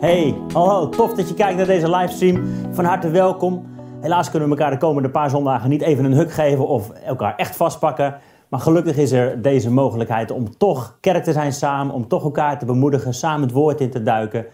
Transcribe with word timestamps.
Hey, 0.00 0.34
hallo, 0.52 0.88
tof 0.88 1.14
dat 1.14 1.28
je 1.28 1.34
kijkt 1.34 1.56
naar 1.56 1.66
deze 1.66 1.90
livestream. 1.90 2.42
Van 2.70 2.84
harte 2.84 3.10
welkom. 3.10 3.66
Helaas 4.00 4.30
kunnen 4.30 4.48
we 4.48 4.54
elkaar 4.54 4.70
de 4.70 4.86
komende 4.86 5.10
paar 5.10 5.30
zondagen 5.30 5.70
niet 5.70 5.82
even 5.82 6.04
een 6.04 6.12
huk 6.12 6.32
geven 6.32 6.66
of 6.66 6.90
elkaar 6.90 7.36
echt 7.36 7.56
vastpakken. 7.56 8.18
Maar 8.48 8.60
gelukkig 8.60 8.96
is 8.96 9.12
er 9.12 9.42
deze 9.42 9.70
mogelijkheid 9.70 10.30
om 10.30 10.56
toch 10.56 10.96
kerk 11.00 11.24
te 11.24 11.32
zijn 11.32 11.52
samen, 11.52 11.94
om 11.94 12.08
toch 12.08 12.24
elkaar 12.24 12.58
te 12.58 12.64
bemoedigen, 12.64 13.14
samen 13.14 13.42
het 13.42 13.52
woord 13.52 13.80
in 13.80 13.90
te 13.90 14.02
duiken. 14.02 14.46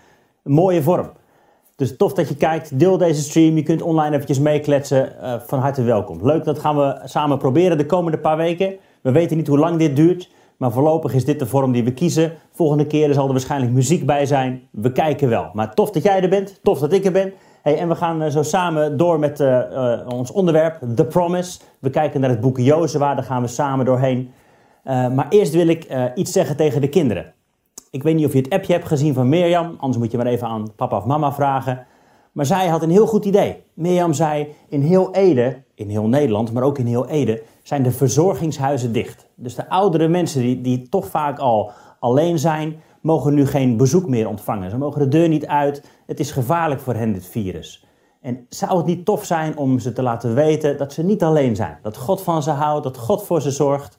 Een 0.42 0.52
mooie 0.52 0.82
vorm. 0.82 1.10
Dus 1.76 1.96
tof 1.96 2.12
dat 2.12 2.28
je 2.28 2.36
kijkt. 2.36 2.78
Deel 2.78 2.98
deze 2.98 3.22
stream. 3.22 3.56
Je 3.56 3.62
kunt 3.62 3.82
online 3.82 4.14
eventjes 4.14 4.38
meekletsen. 4.38 5.12
Uh, 5.22 5.34
van 5.40 5.58
harte 5.58 5.82
welkom. 5.82 6.18
Leuk, 6.22 6.44
dat 6.44 6.58
gaan 6.58 6.76
we 6.76 7.00
samen 7.04 7.38
proberen 7.38 7.78
de 7.78 7.86
komende 7.86 8.18
paar 8.18 8.36
weken. 8.36 8.74
We 9.00 9.12
weten 9.12 9.36
niet 9.36 9.46
hoe 9.46 9.58
lang 9.58 9.78
dit 9.78 9.96
duurt. 9.96 10.30
Maar 10.56 10.72
voorlopig 10.72 11.14
is 11.14 11.24
dit 11.24 11.38
de 11.38 11.46
vorm 11.46 11.72
die 11.72 11.84
we 11.84 11.92
kiezen. 11.92 12.32
Volgende 12.52 12.86
keer 12.86 13.12
zal 13.14 13.26
er 13.26 13.32
waarschijnlijk 13.32 13.72
muziek 13.72 14.06
bij 14.06 14.26
zijn. 14.26 14.68
We 14.70 14.92
kijken 14.92 15.28
wel. 15.28 15.50
Maar 15.52 15.74
tof 15.74 15.90
dat 15.90 16.02
jij 16.02 16.22
er 16.22 16.28
bent. 16.28 16.60
Tof 16.62 16.78
dat 16.78 16.92
ik 16.92 17.04
er 17.04 17.12
ben. 17.12 17.32
Hey, 17.62 17.78
en 17.78 17.88
we 17.88 17.94
gaan 17.94 18.22
uh, 18.22 18.28
zo 18.28 18.42
samen 18.42 18.96
door 18.96 19.18
met 19.18 19.40
uh, 19.40 19.58
uh, 19.72 20.00
ons 20.08 20.32
onderwerp, 20.32 20.78
The 20.94 21.04
Promise. 21.04 21.58
We 21.78 21.90
kijken 21.90 22.20
naar 22.20 22.30
het 22.30 22.40
boek 22.40 22.58
Jozua, 22.58 23.14
daar 23.14 23.24
gaan 23.24 23.42
we 23.42 23.48
samen 23.48 23.84
doorheen. 23.84 24.30
maar 24.84 25.26
eerst 25.28 25.52
wil 25.52 25.66
ik 25.66 25.86
iets 26.14 26.32
zeggen 26.32 26.56
tegen 26.56 26.80
de 26.80 26.88
kinderen. 26.88 27.32
Ik 27.90 28.02
weet 28.02 28.14
niet 28.14 28.26
of 28.26 28.32
je 28.32 28.38
het 28.38 28.50
appje 28.50 28.72
hebt 28.72 28.86
gezien 28.86 29.14
van 29.14 29.28
Mirjam, 29.28 29.74
anders 29.78 29.98
moet 29.98 30.10
je 30.10 30.16
maar 30.16 30.26
even 30.26 30.46
aan 30.46 30.74
papa 30.76 30.96
of 30.96 31.04
mama 31.04 31.32
vragen. 31.32 31.86
Maar 32.36 32.46
zij 32.46 32.68
had 32.68 32.82
een 32.82 32.90
heel 32.90 33.06
goed 33.06 33.24
idee. 33.24 33.62
Mirjam 33.74 34.12
zei, 34.12 34.48
in 34.68 34.80
heel 34.80 35.14
Ede, 35.14 35.62
in 35.74 35.88
heel 35.88 36.06
Nederland, 36.06 36.52
maar 36.52 36.62
ook 36.62 36.78
in 36.78 36.86
heel 36.86 37.08
Ede, 37.08 37.42
zijn 37.62 37.82
de 37.82 37.90
verzorgingshuizen 37.90 38.92
dicht. 38.92 39.26
Dus 39.34 39.54
de 39.54 39.68
oudere 39.68 40.08
mensen 40.08 40.40
die, 40.40 40.60
die 40.60 40.88
toch 40.88 41.06
vaak 41.06 41.38
al 41.38 41.70
alleen 42.00 42.38
zijn, 42.38 42.76
mogen 43.00 43.34
nu 43.34 43.46
geen 43.46 43.76
bezoek 43.76 44.08
meer 44.08 44.28
ontvangen. 44.28 44.70
Ze 44.70 44.78
mogen 44.78 45.00
de 45.00 45.08
deur 45.08 45.28
niet 45.28 45.46
uit. 45.46 45.84
Het 46.06 46.20
is 46.20 46.30
gevaarlijk 46.30 46.80
voor 46.80 46.94
hen, 46.94 47.12
dit 47.12 47.26
virus. 47.26 47.86
En 48.20 48.46
zou 48.48 48.76
het 48.76 48.86
niet 48.86 49.04
tof 49.04 49.24
zijn 49.24 49.56
om 49.56 49.78
ze 49.78 49.92
te 49.92 50.02
laten 50.02 50.34
weten 50.34 50.76
dat 50.76 50.92
ze 50.92 51.02
niet 51.02 51.22
alleen 51.22 51.56
zijn? 51.56 51.78
Dat 51.82 51.96
God 51.96 52.22
van 52.22 52.42
ze 52.42 52.50
houdt, 52.50 52.84
dat 52.84 52.98
God 52.98 53.22
voor 53.22 53.42
ze 53.42 53.50
zorgt. 53.50 53.98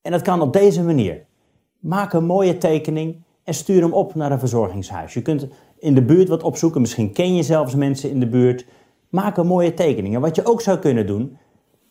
En 0.00 0.10
dat 0.10 0.22
kan 0.22 0.40
op 0.40 0.52
deze 0.52 0.82
manier. 0.82 1.24
Maak 1.78 2.12
een 2.12 2.24
mooie 2.24 2.58
tekening 2.58 3.22
en 3.44 3.54
stuur 3.54 3.82
hem 3.82 3.92
op 3.92 4.14
naar 4.14 4.32
een 4.32 4.38
verzorgingshuis. 4.38 5.14
Je 5.14 5.22
kunt 5.22 5.46
in 5.82 5.94
de 5.94 6.02
buurt 6.02 6.28
wat 6.28 6.42
opzoeken. 6.42 6.80
Misschien 6.80 7.12
ken 7.12 7.34
je 7.34 7.42
zelfs 7.42 7.74
mensen 7.74 8.10
in 8.10 8.20
de 8.20 8.28
buurt. 8.28 8.66
Maak 9.08 9.36
een 9.36 9.46
mooie 9.46 9.74
tekening. 9.74 10.14
En 10.14 10.20
wat 10.20 10.36
je 10.36 10.46
ook 10.46 10.60
zou 10.60 10.78
kunnen 10.78 11.06
doen, 11.06 11.38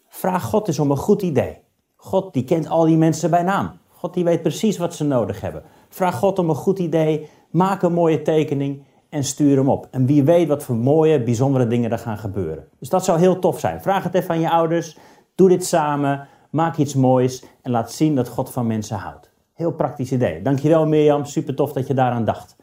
vraag 0.08 0.44
God 0.44 0.68
eens 0.68 0.80
om 0.80 0.92
een 0.92 0.98
goed 0.98 1.22
idee. 1.22 1.58
God 1.96 2.34
die 2.34 2.44
kent 2.44 2.70
al 2.70 2.86
die 2.86 2.98
mensen 2.98 3.30
bij 3.30 3.44
naam. 3.44 3.72
God 3.90 4.14
die 4.14 4.24
weet 4.24 4.42
precies 4.42 4.78
wat 4.78 4.96
ze 4.96 5.04
nodig 5.04 5.42
hebben. 5.42 5.64
Vraag 5.90 6.16
God 6.16 6.40
om 6.40 6.50
een 6.50 6.56
goed 6.56 6.80
idee, 6.80 7.30
maak 7.50 7.82
een 7.82 7.94
mooie 7.94 8.22
tekening 8.22 8.84
en 9.10 9.24
stuur 9.24 9.58
hem 9.58 9.70
op. 9.70 9.88
En 9.92 10.06
wie 10.06 10.24
weet 10.24 10.48
wat 10.48 10.64
voor 10.64 10.76
mooie, 10.76 11.24
bijzondere 11.24 11.68
dingen 11.68 11.92
er 11.92 11.98
gaan 11.98 12.18
gebeuren. 12.18 12.68
Dus 12.80 12.90
dat 12.90 13.06
zou 13.06 13.20
heel 13.20 13.40
tof 13.40 13.60
zijn. 13.60 13.82
Vraag 13.82 14.04
het 14.04 14.14
even 14.14 14.30
aan 14.30 14.40
je 14.40 14.50
ouders, 14.50 14.98
doe 15.36 15.50
dit 15.50 15.66
samen, 15.66 16.28
maak 16.50 16.78
iets 16.78 16.96
moois 16.96 17.44
en 17.62 17.72
laat 17.72 17.92
zien 17.92 18.16
dat 18.16 18.28
God 18.28 18.52
van 18.52 18.68
mensen 18.68 18.98
houdt. 18.98 19.32
Heel 19.54 19.72
praktisch 19.72 20.12
idee. 20.12 20.42
Dankjewel 20.42 20.86
Mirjam, 20.86 21.26
super 21.26 21.56
tof 21.56 21.74
dat 21.74 21.88
je 21.88 21.94
daaraan 21.94 22.26
dacht. 22.26 22.56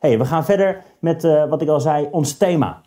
Hey, 0.00 0.18
we 0.18 0.24
gaan 0.24 0.44
verder 0.44 0.82
met 0.98 1.24
uh, 1.24 1.48
wat 1.48 1.62
ik 1.62 1.68
al 1.68 1.80
zei, 1.80 2.08
ons 2.10 2.36
thema. 2.36 2.80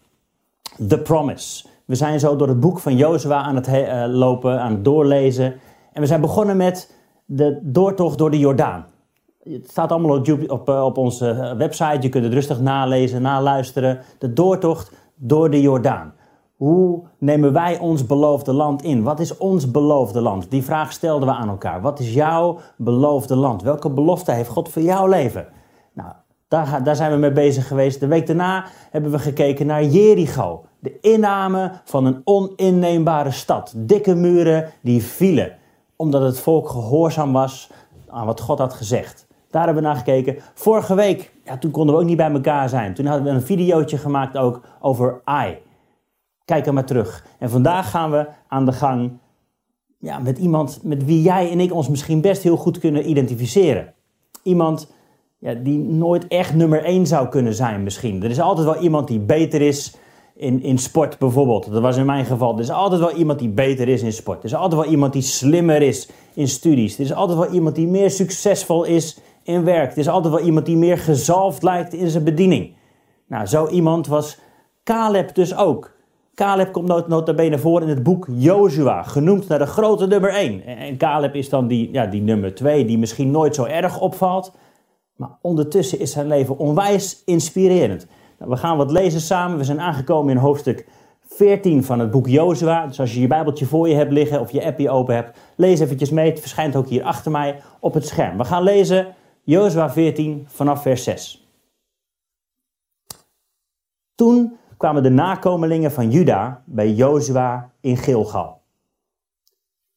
The 0.87 0.99
Promise. 0.99 1.65
We 1.85 1.95
zijn 1.95 2.19
zo 2.19 2.35
door 2.35 2.47
het 2.47 2.59
boek 2.59 2.79
van 2.79 2.95
Jozua 2.95 3.41
aan 3.41 3.55
het 3.55 3.67
uh, 3.67 4.03
lopen, 4.07 4.61
aan 4.61 4.71
het 4.71 4.83
doorlezen. 4.83 5.53
En 5.91 6.01
we 6.01 6.07
zijn 6.07 6.21
begonnen 6.21 6.57
met 6.57 6.95
de 7.25 7.59
doortocht 7.61 8.17
door 8.17 8.31
de 8.31 8.39
Jordaan. 8.39 8.85
Het 9.43 9.69
staat 9.69 9.91
allemaal 9.91 10.17
op, 10.17 10.49
op, 10.51 10.69
eh, 10.69 10.83
op 10.83 10.97
onze 10.97 11.55
website. 11.57 11.97
Je 12.01 12.09
kunt 12.09 12.23
het 12.23 12.33
rustig 12.33 12.59
nalezen, 12.61 13.21
naluisteren. 13.21 13.99
De 14.19 14.33
doortocht 14.33 14.91
door 15.15 15.49
de 15.49 15.61
Jordaan. 15.61 16.13
Hoe 16.55 17.03
nemen 17.17 17.53
wij 17.53 17.79
ons 17.79 18.05
beloofde 18.05 18.53
land 18.53 18.83
in? 18.83 19.03
Wat 19.03 19.19
is 19.19 19.37
ons 19.37 19.71
beloofde 19.71 20.21
land? 20.21 20.51
Die 20.51 20.63
vraag 20.63 20.91
stelden 20.91 21.27
we 21.27 21.33
aan 21.33 21.49
elkaar. 21.49 21.81
Wat 21.81 21.99
is 21.99 22.13
jouw 22.13 22.59
beloofde 22.77 23.35
land? 23.35 23.61
Welke 23.61 23.89
belofte 23.89 24.31
heeft 24.31 24.49
God 24.49 24.69
voor 24.69 24.81
jouw 24.81 25.07
leven? 25.07 25.47
Daar, 26.83 26.95
zijn 26.95 27.11
we 27.11 27.17
mee 27.17 27.31
bezig 27.31 27.67
geweest. 27.67 27.99
De 27.99 28.07
week 28.07 28.27
daarna 28.27 28.65
hebben 28.91 29.11
we 29.11 29.19
gekeken 29.19 29.65
naar 29.65 29.83
Jericho. 29.83 30.65
De 30.79 30.99
inname 31.01 31.71
van 31.83 32.05
een 32.05 32.21
oninneembare 32.23 33.31
stad. 33.31 33.73
Dikke 33.75 34.15
muren 34.15 34.71
die 34.81 35.03
vielen. 35.03 35.57
Omdat 35.95 36.21
het 36.21 36.39
volk 36.39 36.69
gehoorzaam 36.69 37.33
was 37.33 37.69
aan 38.09 38.25
wat 38.25 38.41
God 38.41 38.59
had 38.59 38.73
gezegd. 38.73 39.27
Daar 39.49 39.65
hebben 39.65 39.83
we 39.83 39.89
naar 39.89 39.97
gekeken. 39.97 40.37
Vorige 40.53 40.95
week, 40.95 41.31
ja, 41.43 41.57
toen 41.57 41.71
konden 41.71 41.95
we 41.95 42.01
ook 42.01 42.07
niet 42.07 42.17
bij 42.17 42.31
elkaar 42.31 42.69
zijn. 42.69 42.93
Toen 42.93 43.05
hadden 43.05 43.25
we 43.25 43.29
een 43.29 43.41
videootje 43.41 43.97
gemaakt 43.97 44.37
ook 44.37 44.61
over 44.79 45.21
Ai. 45.23 45.57
Kijk 46.45 46.65
er 46.65 46.73
maar 46.73 46.85
terug. 46.85 47.25
En 47.39 47.49
vandaag 47.49 47.89
gaan 47.89 48.11
we 48.11 48.27
aan 48.47 48.65
de 48.65 48.73
gang 48.73 49.11
ja, 49.99 50.19
met 50.19 50.37
iemand 50.37 50.79
met 50.83 51.05
wie 51.05 51.21
jij 51.21 51.51
en 51.51 51.59
ik 51.59 51.73
ons 51.73 51.89
misschien 51.89 52.21
best 52.21 52.43
heel 52.43 52.57
goed 52.57 52.79
kunnen 52.79 53.09
identificeren. 53.09 53.93
Iemand 54.43 54.87
ja, 55.43 55.53
die 55.53 55.79
nooit 55.79 56.27
echt 56.27 56.55
nummer 56.55 56.83
één 56.83 57.07
zou 57.07 57.27
kunnen 57.27 57.53
zijn 57.53 57.83
misschien. 57.83 58.23
Er 58.23 58.29
is 58.29 58.39
altijd 58.39 58.65
wel 58.65 58.77
iemand 58.77 59.07
die 59.07 59.19
beter 59.19 59.61
is 59.61 59.95
in, 60.35 60.63
in 60.63 60.77
sport 60.77 61.17
bijvoorbeeld. 61.17 61.71
Dat 61.71 61.81
was 61.81 61.97
in 61.97 62.05
mijn 62.05 62.25
geval. 62.25 62.53
Er 62.53 62.59
is 62.59 62.69
altijd 62.69 63.01
wel 63.01 63.15
iemand 63.15 63.39
die 63.39 63.49
beter 63.49 63.87
is 63.87 64.01
in 64.01 64.13
sport. 64.13 64.39
Er 64.39 64.45
is 64.45 64.55
altijd 64.55 64.81
wel 64.81 64.91
iemand 64.91 65.13
die 65.13 65.21
slimmer 65.21 65.81
is 65.81 66.09
in 66.33 66.47
studies. 66.47 66.95
Er 66.95 67.03
is 67.03 67.13
altijd 67.13 67.39
wel 67.39 67.51
iemand 67.51 67.75
die 67.75 67.87
meer 67.87 68.11
succesvol 68.11 68.83
is 68.83 69.19
in 69.43 69.63
werk. 69.63 69.91
Er 69.91 69.97
is 69.97 70.07
altijd 70.07 70.33
wel 70.33 70.43
iemand 70.43 70.65
die 70.65 70.77
meer 70.77 70.97
gezalfd 70.97 71.63
lijkt 71.63 71.93
in 71.93 72.09
zijn 72.09 72.23
bediening. 72.23 72.75
Nou, 73.27 73.45
zo 73.45 73.67
iemand 73.67 74.07
was 74.07 74.39
Caleb 74.83 75.35
dus 75.35 75.55
ook. 75.57 75.91
Caleb 76.35 76.71
komt 76.71 77.07
nota 77.07 77.33
bene 77.33 77.57
voor 77.57 77.81
in 77.81 77.87
het 77.87 78.03
boek 78.03 78.27
Jozua, 78.31 79.03
genoemd 79.03 79.47
naar 79.47 79.59
de 79.59 79.65
grote 79.65 80.07
nummer 80.07 80.29
1. 80.29 80.65
En 80.65 80.97
Caleb 80.97 81.35
is 81.35 81.49
dan 81.49 81.67
die, 81.67 81.89
ja, 81.91 82.05
die 82.05 82.21
nummer 82.21 82.55
2, 82.55 82.85
die 82.85 82.97
misschien 82.97 83.31
nooit 83.31 83.55
zo 83.55 83.63
erg 83.63 83.99
opvalt. 83.99 84.51
Maar 85.15 85.37
ondertussen 85.41 85.99
is 85.99 86.11
zijn 86.11 86.27
leven 86.27 86.57
onwijs 86.57 87.21
inspirerend. 87.25 88.07
Nou, 88.39 88.51
we 88.51 88.57
gaan 88.57 88.77
wat 88.77 88.91
lezen 88.91 89.21
samen. 89.21 89.57
We 89.57 89.63
zijn 89.63 89.81
aangekomen 89.81 90.31
in 90.33 90.39
hoofdstuk 90.39 90.87
14 91.25 91.83
van 91.83 91.99
het 91.99 92.11
boek 92.11 92.27
Jozua. 92.27 92.87
Dus 92.87 92.99
als 92.99 93.13
je 93.13 93.21
je 93.21 93.27
bijbeltje 93.27 93.65
voor 93.65 93.89
je 93.89 93.95
hebt 93.95 94.11
liggen 94.11 94.39
of 94.39 94.51
je 94.51 94.65
appje 94.65 94.89
open 94.89 95.15
hebt, 95.15 95.37
lees 95.55 95.79
eventjes 95.79 96.09
mee. 96.09 96.29
Het 96.29 96.39
verschijnt 96.39 96.75
ook 96.75 96.87
hier 96.87 97.03
achter 97.03 97.31
mij 97.31 97.61
op 97.79 97.93
het 97.93 98.07
scherm. 98.07 98.37
We 98.37 98.43
gaan 98.43 98.63
lezen 98.63 99.15
Jozua 99.43 99.89
14 99.89 100.45
vanaf 100.49 100.81
vers 100.81 101.03
6. 101.03 101.47
Toen 104.15 104.57
kwamen 104.77 105.03
de 105.03 105.09
nakomelingen 105.09 105.91
van 105.91 106.11
Juda 106.11 106.63
bij 106.65 106.91
Jozua 106.91 107.71
in 107.79 107.97
Gilgal. 107.97 108.61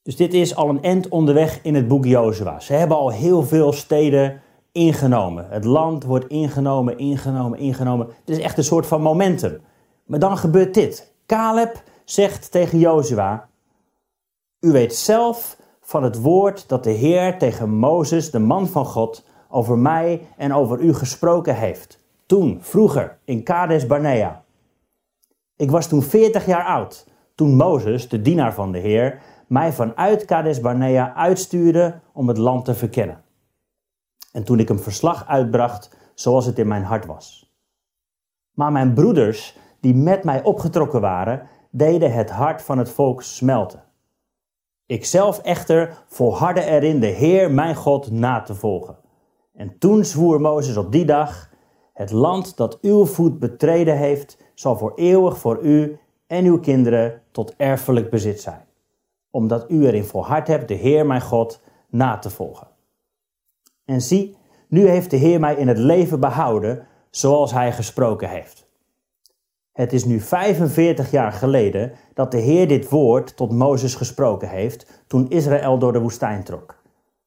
Dus 0.03 0.17
dit 0.17 0.35
is 0.35 0.57
al 0.57 0.69
een 0.69 0.83
end 0.83 1.09
onderweg 1.09 1.63
in 1.63 1.75
het 1.75 1.89
boek 1.89 2.05
Jozua. 2.05 2.61
Ze 2.61 2.73
hebben 2.73 2.97
al 2.97 3.11
heel 3.11 3.43
veel 3.43 3.73
steden 3.73 4.43
ingenomen. 4.77 5.47
Het 5.49 5.65
land 5.65 6.05
wordt 6.05 6.27
ingenomen, 6.27 6.99
ingenomen, 6.99 7.59
ingenomen. 7.59 8.07
Het 8.07 8.37
is 8.37 8.39
echt 8.39 8.59
een 8.59 8.65
soort 8.65 8.87
van 8.87 9.03
momentum. 9.03 9.61
Maar 10.05 10.19
dan 10.19 10.39
gebeurt 10.39 10.75
dit. 10.75 11.15
Caleb 11.27 11.83
zegt 12.05 12.51
tegen 12.51 12.79
Jozua: 12.79 13.49
U 14.61 14.73
weet 14.73 14.95
zelf 14.95 15.57
van 15.81 16.03
het 16.03 16.21
woord 16.21 16.69
dat 16.69 16.85
de 16.85 16.91
Heer 16.91 17.39
tegen 17.39 17.71
Mozes, 17.71 18.31
de 18.31 18.39
man 18.39 18.67
van 18.67 18.85
God, 18.85 19.25
over 19.49 19.79
mij 19.79 20.27
en 20.37 20.55
over 20.55 20.81
u 20.81 20.95
gesproken 20.95 21.57
heeft. 21.57 22.05
Toen, 22.27 22.59
vroeger, 22.61 23.19
in 23.25 23.43
Kades 23.43 23.87
Barnea. 23.87 24.45
Ik 25.57 25.71
was 25.71 25.87
toen 25.89 26.03
40 26.03 26.47
jaar 26.47 26.65
oud, 26.65 27.07
toen 27.35 27.57
Mozes, 27.57 28.09
de 28.09 28.23
dienaar 28.23 28.55
van 28.55 28.73
de 28.73 28.79
Heer, 28.79 29.23
mij 29.47 29.73
vanuit 29.73 30.25
Kades 30.25 30.61
Barnea 30.61 31.15
uitstuurde 31.15 32.01
om 32.13 32.29
het 32.29 32.39
land 32.39 32.65
te 32.65 32.75
verkennen. 32.75 33.25
En 34.37 34.45
toen 34.45 34.59
ik 34.59 34.69
hem 34.69 34.79
verslag 34.79 35.27
uitbracht 35.27 35.97
zoals 36.15 36.47
het 36.47 36.59
in 36.59 36.69
mijn 36.69 36.83
hart 36.83 37.07
was. 37.07 37.55
Maar 38.53 38.73
mijn 38.73 38.95
broeders, 38.95 39.59
die 39.81 39.95
met 39.95 40.25
mij 40.25 40.43
opgetrokken 40.43 41.01
waren, 41.01 41.49
deden 41.71 42.13
het 42.13 42.31
hart 42.31 42.63
van 42.63 42.79
het 42.79 42.91
volk 42.91 43.23
smelten. 43.23 43.85
Ikzelf 44.87 45.39
echter 45.39 46.05
volhardde 46.07 46.65
erin 46.65 47.01
de 47.01 47.07
Heer 47.07 47.51
mijn 47.51 47.75
God 47.75 48.11
na 48.11 48.43
te 48.43 48.55
volgen. 48.55 48.97
En 49.55 49.79
toen 49.79 50.05
zwoer 50.05 50.41
Mozes 50.41 50.77
op 50.77 50.93
die 50.93 51.05
dag: 51.05 51.51
Het 51.93 52.11
land 52.11 52.57
dat 52.57 52.81
uw 52.81 53.07
voet 53.07 53.39
betreden 53.39 53.97
heeft, 53.97 54.39
zal 54.55 54.77
voor 54.77 54.93
eeuwig 54.95 55.39
voor 55.39 55.63
u 55.63 55.99
en 56.27 56.45
uw 56.45 56.61
kinderen 56.61 57.23
tot 57.31 57.55
erfelijk 57.57 58.11
bezit 58.11 58.41
zijn, 58.41 58.67
omdat 59.31 59.71
u 59.71 59.87
erin 59.87 60.05
volhard 60.05 60.49
hebt 60.49 60.69
de 60.69 60.75
Heer 60.75 61.07
mijn 61.07 61.23
God 61.23 61.63
na 61.89 62.19
te 62.19 62.31
volgen. 62.31 62.75
En 63.87 64.01
zie, 64.01 64.37
nu 64.69 64.89
heeft 64.89 65.11
de 65.11 65.17
Heer 65.17 65.41
mij 65.41 65.55
in 65.55 65.69
het 65.69 65.79
leven 65.79 66.21
behouden, 66.21 66.87
zoals 67.11 67.53
hij 67.53 67.73
gesproken 67.73 68.29
heeft. 68.29 68.67
Het 69.73 69.93
is 69.93 70.05
nu 70.05 70.21
45 70.21 71.11
jaar 71.11 71.33
geleden 71.33 71.93
dat 72.15 72.31
de 72.31 72.39
Heer 72.39 72.69
dit 72.69 72.89
woord 72.89 73.37
tot 73.37 73.53
Mozes 73.53 73.95
gesproken 73.95 74.49
heeft, 74.49 75.03
toen 75.07 75.29
Israël 75.29 75.79
door 75.79 75.93
de 75.93 76.01
woestijn 76.01 76.45
trok. 76.45 76.83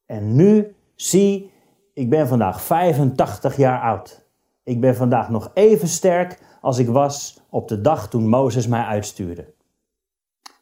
En 0.05 0.35
nu, 0.35 0.75
zie, 0.95 1.51
ik 1.93 2.09
ben 2.09 2.27
vandaag 2.27 2.61
85 2.61 3.57
jaar 3.57 3.81
oud. 3.81 4.25
Ik 4.63 4.81
ben 4.81 4.95
vandaag 4.95 5.29
nog 5.29 5.51
even 5.53 5.87
sterk 5.87 6.39
als 6.61 6.77
ik 6.77 6.87
was 6.87 7.41
op 7.49 7.67
de 7.67 7.81
dag 7.81 8.09
toen 8.09 8.27
Mozes 8.27 8.67
mij 8.67 8.83
uitstuurde. 8.83 9.53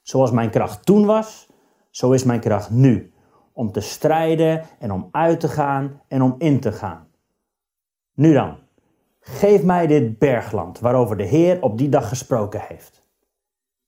Zoals 0.01 0.31
mijn 0.31 0.49
kracht 0.49 0.85
toen 0.85 1.05
was, 1.05 1.47
zo 1.89 2.11
is 2.11 2.23
mijn 2.23 2.39
kracht 2.39 2.69
nu. 2.69 3.11
Om 3.57 3.71
te 3.71 3.79
strijden 3.79 4.63
en 4.79 4.91
om 4.91 5.07
uit 5.11 5.39
te 5.39 5.47
gaan 5.47 6.01
en 6.07 6.21
om 6.21 6.35
in 6.37 6.59
te 6.59 6.71
gaan. 6.71 7.07
Nu 8.13 8.33
dan, 8.33 8.57
geef 9.19 9.63
mij 9.63 9.87
dit 9.87 10.19
bergland 10.19 10.79
waarover 10.79 11.17
de 11.17 11.23
Heer 11.23 11.61
op 11.61 11.77
die 11.77 11.89
dag 11.89 12.07
gesproken 12.07 12.61
heeft. 12.67 13.05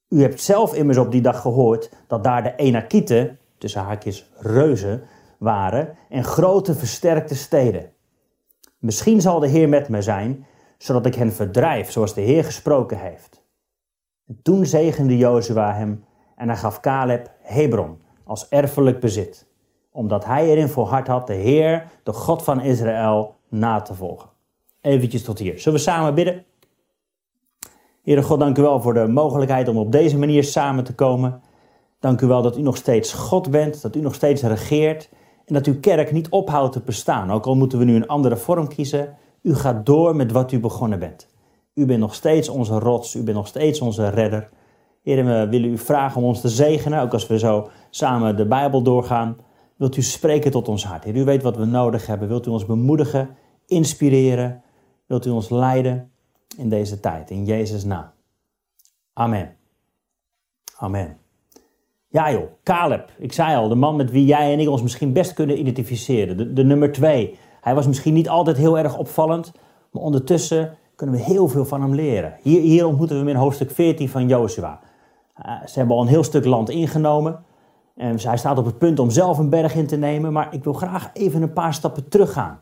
U 0.07 0.21
hebt 0.21 0.41
zelf 0.41 0.73
immers 0.73 0.97
op 0.97 1.11
die 1.11 1.21
dag 1.21 1.41
gehoord 1.41 1.91
dat 2.07 2.23
daar 2.23 2.43
de 2.43 2.55
Enakieten, 2.55 3.39
tussen 3.57 3.81
haakjes 3.81 4.31
reuzen, 4.37 5.03
waren 5.37 5.95
en 6.09 6.23
grote 6.23 6.75
versterkte 6.75 7.35
steden. 7.35 7.91
Misschien 8.77 9.21
zal 9.21 9.39
de 9.39 9.47
Heer 9.47 9.69
met 9.69 9.89
me 9.89 10.01
zijn, 10.01 10.45
zodat 10.77 11.05
ik 11.05 11.15
hen 11.15 11.33
verdrijf 11.33 11.91
zoals 11.91 12.13
de 12.13 12.21
Heer 12.21 12.43
gesproken 12.43 12.99
heeft. 12.99 13.43
En 14.27 14.39
toen 14.43 14.65
zegende 14.65 15.17
Jozua 15.17 15.73
hem 15.73 16.03
en 16.35 16.47
hij 16.47 16.57
gaf 16.57 16.79
Caleb 16.79 17.31
Hebron 17.41 18.01
als 18.23 18.49
erfelijk 18.49 18.99
bezit, 18.99 19.48
omdat 19.91 20.25
hij 20.25 20.49
erin 20.49 20.69
voor 20.69 20.87
hart 20.87 21.07
had 21.07 21.27
de 21.27 21.33
Heer, 21.33 21.87
de 22.03 22.13
God 22.13 22.43
van 22.43 22.61
Israël, 22.61 23.35
na 23.49 23.81
te 23.81 23.93
volgen. 23.93 24.29
Eventjes 24.81 25.23
tot 25.23 25.39
hier. 25.39 25.59
Zullen 25.59 25.77
we 25.77 25.85
samen 25.85 26.13
bidden? 26.13 26.45
Heere 28.03 28.23
God, 28.23 28.39
dank 28.39 28.57
u 28.57 28.61
wel 28.61 28.81
voor 28.81 28.93
de 28.93 29.07
mogelijkheid 29.07 29.67
om 29.67 29.77
op 29.77 29.91
deze 29.91 30.17
manier 30.17 30.43
samen 30.43 30.83
te 30.83 30.95
komen. 30.95 31.41
Dank 31.99 32.21
u 32.21 32.27
wel 32.27 32.41
dat 32.41 32.57
u 32.57 32.61
nog 32.61 32.77
steeds 32.77 33.13
God 33.13 33.51
bent, 33.51 33.81
dat 33.81 33.95
u 33.95 34.01
nog 34.01 34.15
steeds 34.15 34.41
regeert 34.41 35.09
en 35.45 35.53
dat 35.53 35.65
uw 35.65 35.79
kerk 35.79 36.11
niet 36.11 36.29
ophoudt 36.29 36.73
te 36.73 36.81
bestaan. 36.81 37.31
Ook 37.31 37.45
al 37.45 37.55
moeten 37.55 37.79
we 37.79 37.85
nu 37.85 37.95
een 37.95 38.07
andere 38.07 38.37
vorm 38.37 38.67
kiezen, 38.67 39.17
u 39.41 39.55
gaat 39.55 39.85
door 39.85 40.15
met 40.15 40.31
wat 40.31 40.51
u 40.51 40.59
begonnen 40.59 40.99
bent. 40.99 41.27
U 41.73 41.85
bent 41.85 41.99
nog 41.99 42.15
steeds 42.15 42.49
onze 42.49 42.79
rots, 42.79 43.15
u 43.15 43.23
bent 43.23 43.37
nog 43.37 43.47
steeds 43.47 43.81
onze 43.81 44.09
redder. 44.09 44.49
Heer, 45.03 45.25
we 45.25 45.47
willen 45.49 45.69
u 45.69 45.77
vragen 45.77 46.21
om 46.21 46.27
ons 46.27 46.41
te 46.41 46.49
zegenen, 46.49 47.01
ook 47.01 47.13
als 47.13 47.27
we 47.27 47.39
zo 47.39 47.69
samen 47.89 48.35
de 48.35 48.45
Bijbel 48.45 48.81
doorgaan. 48.81 49.37
Wilt 49.79 49.97
u 49.97 50.01
spreken 50.01 50.51
tot 50.51 50.67
ons 50.67 50.85
hart? 50.85 51.07
U 51.07 51.23
weet 51.23 51.43
wat 51.43 51.57
we 51.57 51.65
nodig 51.65 52.05
hebben. 52.05 52.27
Wilt 52.27 52.47
u 52.47 52.49
ons 52.49 52.65
bemoedigen, 52.65 53.35
inspireren? 53.65 54.61
Wilt 55.05 55.25
u 55.25 55.29
ons 55.29 55.49
leiden 55.49 56.11
in 56.57 56.69
deze 56.69 56.99
tijd? 56.99 57.29
In 57.29 57.45
Jezus' 57.45 57.83
naam. 57.83 58.11
Amen. 59.13 59.55
Amen. 60.77 61.17
Ja 62.07 62.31
joh, 62.31 62.43
Caleb. 62.63 63.11
Ik 63.17 63.33
zei 63.33 63.55
al, 63.55 63.67
de 63.67 63.75
man 63.75 63.95
met 63.95 64.11
wie 64.11 64.25
jij 64.25 64.53
en 64.53 64.59
ik 64.59 64.69
ons 64.69 64.81
misschien 64.81 65.13
best 65.13 65.33
kunnen 65.33 65.59
identificeren. 65.59 66.55
De, 66.55 66.63
nummer 66.63 66.91
twee. 66.91 67.37
Hij 67.61 67.75
was 67.75 67.87
misschien 67.87 68.13
niet 68.13 68.29
altijd 68.29 68.57
heel 68.57 68.77
erg 68.77 68.97
opvallend, 68.97 69.51
maar 69.91 70.03
ondertussen 70.03 70.77
kunnen 70.95 71.15
we 71.15 71.21
heel 71.21 71.47
veel 71.47 71.65
van 71.65 71.81
hem 71.81 71.95
leren. 71.95 72.37
Hier, 72.41 72.61
hier 72.61 72.85
ontmoeten 72.85 73.15
we 73.15 73.21
hem 73.21 73.31
in 73.31 73.41
hoofdstuk 73.41 73.71
14 73.71 74.09
van 74.09 74.27
Joshua. 74.27 74.79
Uh, 75.45 75.65
ze 75.65 75.79
hebben 75.79 75.95
al 75.95 76.01
een 76.01 76.07
heel 76.07 76.23
stuk 76.23 76.45
land 76.45 76.69
ingenomen. 76.69 77.43
En 77.99 78.19
hij 78.21 78.37
staat 78.37 78.57
op 78.57 78.65
het 78.65 78.77
punt 78.77 78.99
om 78.99 79.09
zelf 79.09 79.37
een 79.37 79.49
berg 79.49 79.75
in 79.75 79.87
te 79.87 79.95
nemen. 79.95 80.33
Maar 80.33 80.53
ik 80.53 80.63
wil 80.63 80.73
graag 80.73 81.09
even 81.13 81.41
een 81.41 81.53
paar 81.53 81.73
stappen 81.73 82.09
teruggaan. 82.09 82.59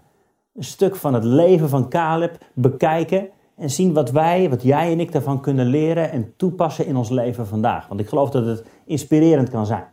Een 0.53 0.63
stuk 0.63 0.95
van 0.95 1.13
het 1.13 1.23
leven 1.23 1.69
van 1.69 1.89
Caleb 1.89 2.37
bekijken. 2.53 3.29
En 3.55 3.69
zien 3.69 3.93
wat 3.93 4.11
wij, 4.11 4.49
wat 4.49 4.63
jij 4.63 4.91
en 4.91 4.99
ik 4.99 5.11
daarvan 5.11 5.41
kunnen 5.41 5.65
leren 5.65 6.11
en 6.11 6.33
toepassen 6.37 6.85
in 6.85 6.95
ons 6.95 7.09
leven 7.09 7.47
vandaag. 7.47 7.87
Want 7.87 7.99
ik 7.99 8.07
geloof 8.07 8.29
dat 8.29 8.45
het 8.45 8.65
inspirerend 8.85 9.49
kan 9.49 9.65
zijn. 9.65 9.85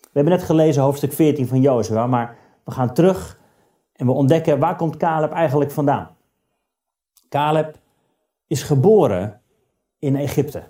We 0.00 0.10
hebben 0.12 0.32
net 0.32 0.42
gelezen 0.42 0.82
hoofdstuk 0.82 1.12
14 1.12 1.46
van 1.46 1.60
Jozua, 1.60 2.06
maar 2.06 2.36
we 2.64 2.70
gaan 2.70 2.94
terug 2.94 3.38
en 3.92 4.06
we 4.06 4.12
ontdekken 4.12 4.58
waar 4.58 4.76
komt 4.76 4.96
Caleb 4.96 5.32
eigenlijk 5.32 5.70
vandaan. 5.70 6.08
Caleb 7.28 7.78
is 8.46 8.62
geboren 8.62 9.40
in 9.98 10.16
Egypte. 10.16 10.62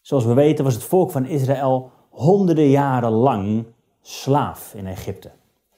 Zoals 0.00 0.24
we 0.24 0.34
weten 0.34 0.64
was 0.64 0.74
het 0.74 0.84
volk 0.84 1.10
van 1.10 1.26
Israël 1.26 1.96
honderden 2.18 2.68
jaren 2.68 3.10
lang 3.10 3.64
slaaf 4.02 4.72
in 4.74 4.86
Egypte. 4.86 5.30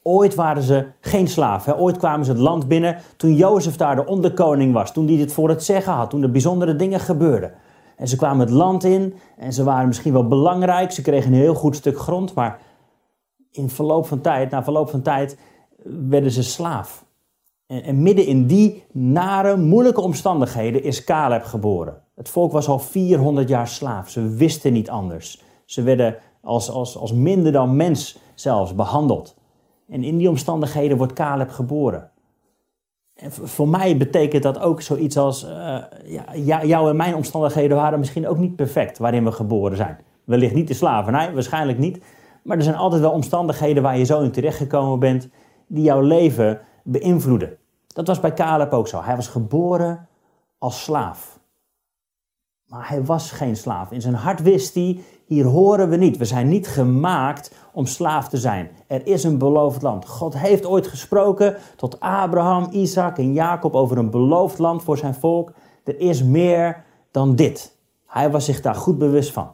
Ooit 0.02 0.34
waren 0.34 0.62
ze 0.62 0.87
geen 1.00 1.28
slaaf. 1.28 1.64
Hè? 1.64 1.76
Ooit 1.76 1.96
kwamen 1.96 2.25
ze 2.25 2.31
het 2.31 2.40
land 2.40 2.69
binnen 2.69 2.98
toen 3.16 3.34
Jozef 3.34 3.76
daar 3.76 3.96
de 3.96 4.06
onderkoning 4.06 4.72
was. 4.72 4.92
Toen 4.92 5.06
hij 5.06 5.16
dit 5.16 5.32
voor 5.32 5.48
het 5.48 5.64
zeggen 5.64 5.92
had. 5.92 6.10
Toen 6.10 6.22
er 6.22 6.31
bijzondere 6.31 6.76
dingen 6.76 7.00
gebeurden. 7.00 7.52
En 7.96 8.08
ze 8.08 8.16
kwamen 8.16 8.40
het 8.40 8.54
land 8.54 8.84
in 8.84 9.14
en 9.37 9.52
ze 9.52 9.64
waren 9.64 9.87
misschien 9.87 10.12
wel 10.12 10.28
belangrijk. 10.28 10.90
Ze 10.90 11.02
kregen 11.02 11.32
een 11.32 11.38
heel 11.38 11.54
goed 11.54 11.76
stuk 11.76 11.98
grond. 11.98 12.34
Maar 12.34 12.60
in 13.50 13.69
verloop 13.69 14.06
van 14.06 14.20
tijd, 14.20 14.50
na 14.50 14.64
verloop 14.64 14.90
van 14.90 15.02
tijd, 15.02 15.37
werden 16.08 16.31
ze 16.31 16.42
slaaf. 16.42 17.04
En, 17.66 17.82
en 17.82 18.02
midden 18.02 18.26
in 18.26 18.46
die 18.46 18.84
nare, 18.92 19.56
moeilijke 19.56 20.00
omstandigheden 20.00 20.82
is 20.82 21.04
Caleb 21.04 21.42
geboren. 21.42 22.02
Het 22.14 22.28
volk 22.28 22.52
was 22.52 22.69
al 22.69 22.78
400 22.78 23.48
jaar 23.48 23.69
slaaf. 23.69 24.08
Ze 24.08 24.28
wisten 24.28 24.72
niet 24.72 24.90
anders. 24.90 25.42
Ze 25.64 25.82
werden 25.82 26.16
als, 26.42 26.70
als, 26.70 26.96
als 26.96 27.12
minder 27.12 27.52
dan 27.52 27.76
mens 27.76 28.19
zelfs 28.34 28.75
behandeld. 28.75 29.37
En 29.88 30.02
in 30.02 30.19
die 30.19 30.28
omstandigheden 30.28 30.96
wordt 30.96 31.12
Caleb 31.12 31.50
geboren. 31.50 32.10
En 33.14 33.32
voor 33.32 33.69
mij 33.69 33.96
betekent 33.96 34.42
dat 34.42 34.60
ook 34.60 34.81
zoiets 34.81 35.16
als, 35.16 35.44
uh, 35.44 35.78
ja, 36.34 36.64
jouw 36.64 36.88
en 36.88 36.96
mijn 36.96 37.14
omstandigheden 37.14 37.76
waren 37.76 37.98
misschien 37.98 38.28
ook 38.28 38.38
niet 38.38 38.56
perfect 38.56 38.98
waarin 38.98 39.25
we 39.25 39.32
geboren 39.32 39.76
zijn. 39.76 39.98
Wellicht 40.25 40.54
niet 40.54 40.69
de 40.69 40.75
slavernij, 40.75 41.34
waarschijnlijk 41.34 41.78
niet. 41.78 42.00
Maar 42.42 42.56
er 42.56 42.62
zijn 42.62 42.76
altijd 42.76 43.02
wel 43.02 43.10
omstandigheden 43.10 43.82
waar 43.82 43.98
je 43.98 44.04
zo 44.04 44.20
in 44.20 44.31
terechtgekomen 44.31 44.98
bent, 44.98 45.28
die 45.66 45.82
jouw 45.82 46.00
leven 46.00 46.60
beïnvloeden. 46.84 47.56
Dat 47.87 48.06
was 48.06 48.20
bij 48.20 48.34
Caleb 48.34 48.72
ook 48.72 48.88
zo. 48.88 49.02
Hij 49.02 49.16
was 49.16 49.28
geboren 49.28 50.08
als 50.58 50.82
slaaf. 50.82 51.38
Maar 52.66 52.88
hij 52.88 53.04
was 53.04 53.31
geen 53.31 53.56
slaaf. 53.56 53.90
In 53.90 54.00
zijn 54.00 54.14
hart 54.14 54.42
wist 54.42 54.75
hij, 54.75 55.00
hier 55.31 55.44
horen 55.44 55.88
we 55.88 55.97
niet. 55.97 56.17
We 56.17 56.25
zijn 56.25 56.49
niet 56.49 56.69
gemaakt 56.69 57.55
om 57.73 57.87
slaaf 57.87 58.29
te 58.29 58.37
zijn. 58.37 58.71
Er 58.87 59.06
is 59.06 59.25
een 59.25 59.38
beloofd 59.38 59.82
land. 59.82 60.06
God 60.06 60.38
heeft 60.38 60.67
ooit 60.67 60.87
gesproken 60.87 61.56
tot 61.77 62.00
Abraham, 62.00 62.69
Isaac 62.71 63.19
en 63.19 63.32
Jacob 63.32 63.75
over 63.75 63.99
een 63.99 64.11
beloofd 64.11 64.59
land 64.59 64.82
voor 64.82 64.99
zijn 64.99 65.15
volk. 65.15 65.53
Er 65.85 66.00
is 66.00 66.23
meer 66.23 66.85
dan 67.11 67.37
dit. 67.37 67.77
Hij 68.06 68.31
was 68.31 68.44
zich 68.44 68.61
daar 68.61 68.75
goed 68.75 68.99
bewust 68.99 69.32
van. 69.32 69.53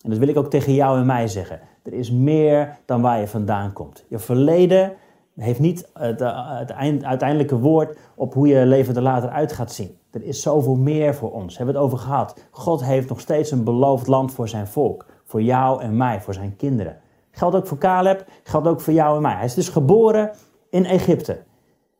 En 0.00 0.10
dat 0.10 0.18
wil 0.18 0.28
ik 0.28 0.36
ook 0.36 0.50
tegen 0.50 0.74
jou 0.74 0.98
en 0.98 1.06
mij 1.06 1.28
zeggen. 1.28 1.60
Er 1.82 1.92
is 1.92 2.10
meer 2.10 2.78
dan 2.84 3.00
waar 3.00 3.20
je 3.20 3.28
vandaan 3.28 3.72
komt. 3.72 4.04
Je 4.08 4.18
verleden 4.18 4.92
heeft 5.36 5.60
niet 5.60 5.88
het, 5.94 6.20
het 6.20 6.72
uiteindelijke 7.02 7.58
woord 7.58 7.98
op 8.14 8.34
hoe 8.34 8.46
je 8.46 8.66
leven 8.66 8.96
er 8.96 9.02
later 9.02 9.30
uit 9.30 9.52
gaat 9.52 9.72
zien. 9.72 9.98
Er 10.10 10.22
is 10.22 10.42
zoveel 10.42 10.76
meer 10.76 11.14
voor 11.14 11.32
ons. 11.32 11.58
We 11.58 11.64
het 11.64 11.76
over 11.76 11.98
gehad. 11.98 12.44
God 12.50 12.84
heeft 12.84 13.08
nog 13.08 13.20
steeds 13.20 13.50
een 13.50 13.64
beloofd 13.64 14.06
land 14.06 14.32
voor 14.32 14.48
zijn 14.48 14.66
volk. 14.66 15.06
Voor 15.30 15.42
jou 15.42 15.82
en 15.82 15.96
mij, 15.96 16.20
voor 16.20 16.34
zijn 16.34 16.56
kinderen. 16.56 17.00
Geldt 17.30 17.56
ook 17.56 17.66
voor 17.66 17.78
Caleb, 17.78 18.24
geldt 18.42 18.66
ook 18.66 18.80
voor 18.80 18.92
jou 18.92 19.16
en 19.16 19.22
mij. 19.22 19.34
Hij 19.34 19.44
is 19.44 19.54
dus 19.54 19.68
geboren 19.68 20.30
in 20.70 20.84
Egypte. 20.84 21.42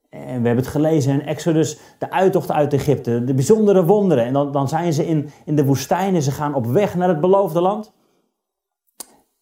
En 0.09 0.21
we 0.21 0.47
hebben 0.47 0.57
het 0.57 0.67
gelezen 0.67 1.13
in 1.13 1.27
Exodus, 1.27 1.79
de 1.99 2.11
uittocht 2.11 2.51
uit 2.51 2.73
Egypte, 2.73 3.25
de 3.25 3.35
bijzondere 3.35 3.85
wonderen. 3.85 4.25
En 4.25 4.33
dan, 4.33 4.53
dan 4.53 4.69
zijn 4.69 4.93
ze 4.93 5.07
in, 5.07 5.31
in 5.45 5.57
de 5.57 5.65
woestijn 5.65 6.15
en 6.15 6.23
ze 6.23 6.31
gaan 6.31 6.55
op 6.55 6.67
weg 6.67 6.95
naar 6.95 7.09
het 7.09 7.21
beloofde 7.21 7.61
land. 7.61 7.93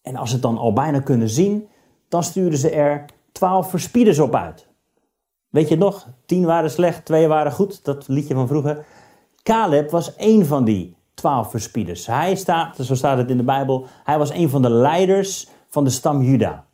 En 0.03 0.17
als 0.17 0.29
ze 0.29 0.35
het 0.35 0.45
dan 0.45 0.59
al 0.59 0.73
bijna 0.73 1.01
kunnen 1.01 1.29
zien, 1.29 1.69
dan 2.09 2.23
sturen 2.23 2.59
ze 2.59 2.71
er 2.71 3.05
twaalf 3.33 3.71
verspieders 3.71 4.19
op 4.19 4.35
uit. 4.35 4.69
Weet 5.49 5.69
je 5.69 5.77
nog? 5.77 6.09
Tien 6.27 6.45
waren 6.45 6.71
slecht, 6.71 7.05
twee 7.05 7.29
waren 7.29 7.53
goed. 7.53 7.85
Dat 7.85 8.09
liedje 8.09 8.35
van 8.35 8.49
vroeger. 8.49 8.87
Caleb 9.43 9.91
was 9.91 10.17
één 10.17 10.47
van 10.47 10.65
die 10.65 10.98
twaalf 11.19 11.51
verspieders. 11.51 12.07
Hij 12.07 12.35
staat, 12.35 12.77
zo 12.77 12.95
staat 12.95 13.19
het 13.19 13.31
in 13.31 13.37
de 13.37 13.43
Bijbel, 13.43 13.87
hij 14.05 14.19
was 14.19 14.31
een 14.31 14.49
van 14.49 14.63
de 14.63 14.71
leiders 14.71 15.49
van 15.69 15.85
de 15.85 15.91
stam 15.91 16.23
Juda. 16.23 16.65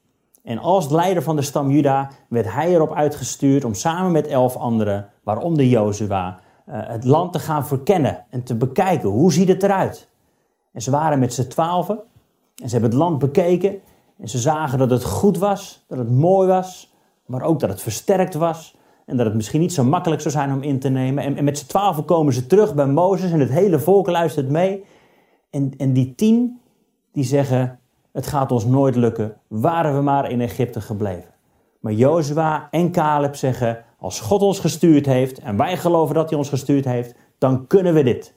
En 0.42 0.58
als 0.58 0.90
leider 0.90 1.22
van 1.22 1.36
de 1.36 1.42
stam 1.42 1.70
Juda 1.70 2.10
werd 2.28 2.52
hij 2.52 2.74
erop 2.74 2.94
uitgestuurd 2.94 3.64
om 3.64 3.74
samen 3.74 4.12
met 4.12 4.26
elf 4.26 4.56
anderen, 4.56 5.08
waaronder 5.22 5.64
Jozua, 5.64 6.38
eh, 6.66 6.78
het 6.86 7.04
land 7.04 7.32
te 7.32 7.38
gaan 7.38 7.66
verkennen 7.66 8.24
en 8.30 8.42
te 8.42 8.54
bekijken. 8.54 9.08
Hoe 9.08 9.32
ziet 9.32 9.48
het 9.48 9.62
eruit? 9.62 10.08
En 10.72 10.82
ze 10.82 10.90
waren 10.90 11.18
met 11.18 11.34
z'n 11.34 11.48
twaalfen 11.48 11.98
en 12.62 12.68
ze 12.68 12.72
hebben 12.72 12.90
het 12.90 12.98
land 12.98 13.18
bekeken 13.18 13.80
en 14.18 14.28
ze 14.28 14.38
zagen 14.38 14.78
dat 14.78 14.90
het 14.90 15.04
goed 15.04 15.38
was, 15.38 15.84
dat 15.88 15.98
het 15.98 16.10
mooi 16.10 16.48
was, 16.48 16.94
maar 17.26 17.42
ook 17.42 17.60
dat 17.60 17.70
het 17.70 17.82
versterkt 17.82 18.34
was. 18.34 18.76
En 19.06 19.16
dat 19.16 19.26
het 19.26 19.34
misschien 19.34 19.60
niet 19.60 19.72
zo 19.72 19.84
makkelijk 19.84 20.20
zou 20.20 20.34
zijn 20.34 20.52
om 20.52 20.62
in 20.62 20.78
te 20.78 20.88
nemen. 20.88 21.36
En, 21.36 21.44
met 21.44 21.58
z'n 21.58 21.66
twaalf 21.66 22.04
komen 22.04 22.32
ze 22.32 22.46
terug 22.46 22.74
bij 22.74 22.86
Mozes 22.86 23.30
en 23.30 23.40
het 23.40 23.50
hele 23.50 23.78
volk 23.78 24.08
luistert 24.08 24.48
mee. 24.48 24.84
En, 25.50 25.72
en 25.76 25.92
die 25.92 26.14
tien, 26.14 26.60
die 27.12 27.24
zeggen, 27.24 27.78
het 28.12 28.26
gaat 28.26 28.52
ons 28.52 28.64
nooit 28.64 28.96
lukken, 28.96 29.36
waren 29.48 29.94
we 29.94 30.00
maar 30.00 30.30
in 30.30 30.40
Egypte 30.40 30.80
gebleven. 30.80 31.34
Maar 31.80 31.92
Jozua 31.92 32.68
en 32.70 32.92
Caleb 32.92 33.34
zeggen, 33.34 33.84
als 33.98 34.20
God 34.20 34.42
ons 34.42 34.58
gestuurd 34.58 35.06
heeft 35.06 35.38
en 35.38 35.56
wij 35.56 35.76
geloven 35.76 36.14
dat 36.14 36.28
hij 36.28 36.38
ons 36.38 36.48
gestuurd 36.48 36.84
heeft, 36.84 37.14
dan 37.38 37.66
kunnen 37.66 37.94
we 37.94 38.02
dit. 38.02 38.34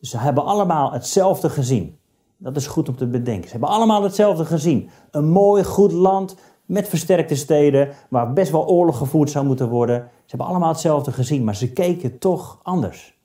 Ze 0.00 0.18
hebben 0.18 0.44
allemaal 0.44 0.92
hetzelfde 0.92 1.48
gezien. 1.48 1.98
Dat 2.36 2.56
is 2.56 2.66
goed 2.66 2.88
om 2.88 2.96
te 2.96 3.06
bedenken. 3.06 3.44
Ze 3.44 3.50
hebben 3.50 3.68
allemaal 3.68 4.02
hetzelfde 4.02 4.44
gezien. 4.44 4.90
Een 5.10 5.28
mooi, 5.28 5.64
goed 5.64 5.92
land 5.92 6.36
met 6.70 6.88
versterkte 6.88 7.34
steden, 7.34 7.88
waar 8.08 8.32
best 8.32 8.50
wel 8.50 8.68
oorlog 8.68 8.96
gevoerd 8.96 9.30
zou 9.30 9.46
moeten 9.46 9.68
worden. 9.68 9.96
Ze 9.96 10.24
hebben 10.26 10.46
allemaal 10.46 10.68
hetzelfde 10.68 11.12
gezien, 11.12 11.44
maar 11.44 11.56
ze 11.56 11.72
keken 11.72 12.18
toch 12.18 12.60
anders. 12.62 13.18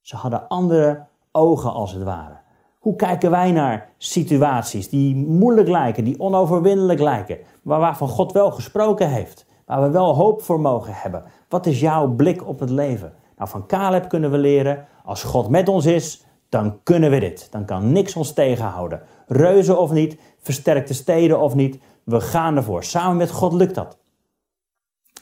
Ze 0.00 0.16
hadden 0.16 0.48
andere 0.48 1.04
ogen 1.30 1.72
als 1.72 1.92
het 1.92 2.02
ware. 2.02 2.34
Hoe 2.78 2.96
kijken 2.96 3.30
wij 3.30 3.52
naar 3.52 3.88
situaties 3.98 4.88
die 4.88 5.16
moeilijk 5.16 5.68
lijken, 5.68 6.04
die 6.04 6.20
onoverwinnelijk 6.20 7.00
lijken, 7.00 7.38
maar 7.62 7.80
waarvan 7.80 8.08
God 8.08 8.32
wel 8.32 8.50
gesproken 8.50 9.08
heeft, 9.08 9.46
waar 9.66 9.82
we 9.82 9.90
wel 9.90 10.14
hoop 10.14 10.42
voor 10.42 10.60
mogen 10.60 10.94
hebben? 10.94 11.24
Wat 11.48 11.66
is 11.66 11.80
jouw 11.80 12.08
blik 12.08 12.48
op 12.48 12.60
het 12.60 12.70
leven? 12.70 13.12
Nou, 13.36 13.50
van 13.50 13.66
Caleb 13.66 14.08
kunnen 14.08 14.30
we 14.30 14.38
leren, 14.38 14.86
als 15.04 15.22
God 15.22 15.48
met 15.48 15.68
ons 15.68 15.86
is, 15.86 16.24
dan 16.48 16.78
kunnen 16.82 17.10
we 17.10 17.18
dit. 17.18 17.48
Dan 17.50 17.64
kan 17.64 17.92
niks 17.92 18.16
ons 18.16 18.32
tegenhouden. 18.32 19.02
Reuzen 19.26 19.78
of 19.78 19.90
niet, 19.90 20.16
versterkte 20.40 20.94
steden 20.94 21.40
of 21.40 21.54
niet, 21.54 21.78
we 22.04 22.20
gaan 22.20 22.56
ervoor. 22.56 22.84
Samen 22.84 23.16
met 23.16 23.30
God 23.30 23.52
lukt 23.52 23.74
dat. 23.74 23.98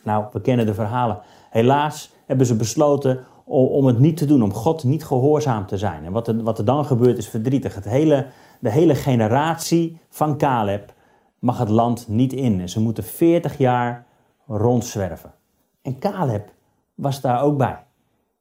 Nou, 0.05 0.25
we 0.33 0.41
kennen 0.41 0.67
de 0.67 0.75
verhalen. 0.75 1.21
Helaas 1.51 2.13
hebben 2.27 2.47
ze 2.47 2.57
besloten 2.57 3.25
om 3.45 3.87
het 3.87 3.99
niet 3.99 4.17
te 4.17 4.27
doen, 4.27 4.43
om 4.43 4.53
God 4.53 4.85
niet 4.85 5.05
gehoorzaam 5.05 5.67
te 5.67 5.79
zijn. 5.79 6.05
En 6.05 6.13
wat 6.13 6.29
er, 6.29 6.43
wat 6.43 6.59
er 6.59 6.65
dan 6.65 6.85
gebeurt 6.85 7.19
is 7.19 7.29
verdrietig. 7.29 7.75
Het 7.75 7.85
hele, 7.85 8.27
de 8.61 8.71
hele 8.71 8.95
generatie 8.95 10.01
van 10.09 10.37
Caleb 10.37 10.93
mag 11.39 11.59
het 11.59 11.69
land 11.69 12.09
niet 12.09 12.33
in. 12.33 12.61
En 12.61 12.69
ze 12.69 12.81
moeten 12.81 13.05
40 13.05 13.59
jaar 13.59 14.07
rondzwerven. 14.47 15.35
En 15.83 15.99
Caleb 15.99 16.53
was 16.95 17.21
daar 17.21 17.43
ook 17.43 17.57
bij. 17.57 17.85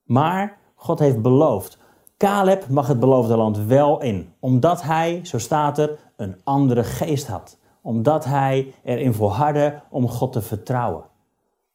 Maar 0.04 0.58
God 0.76 1.00
heeft 1.00 1.22
beloofd. 1.22 1.78
Caleb 2.18 2.68
mag 2.68 2.88
het 2.88 3.00
beloofde 3.00 3.38
land 3.38 3.58
wel 3.58 4.02
in, 4.02 4.34
omdat 4.40 4.82
hij, 4.82 5.20
zo 5.24 5.38
staat 5.38 5.78
er, 5.78 6.00
een 6.16 6.36
andere 6.44 6.84
geest 6.84 7.28
had. 7.28 7.59
Omdat 7.82 8.26
hij 8.26 8.74
erin 8.84 9.14
volhardde 9.14 9.82
om 9.90 10.08
God 10.08 10.32
te 10.32 10.42
vertrouwen. 10.42 11.04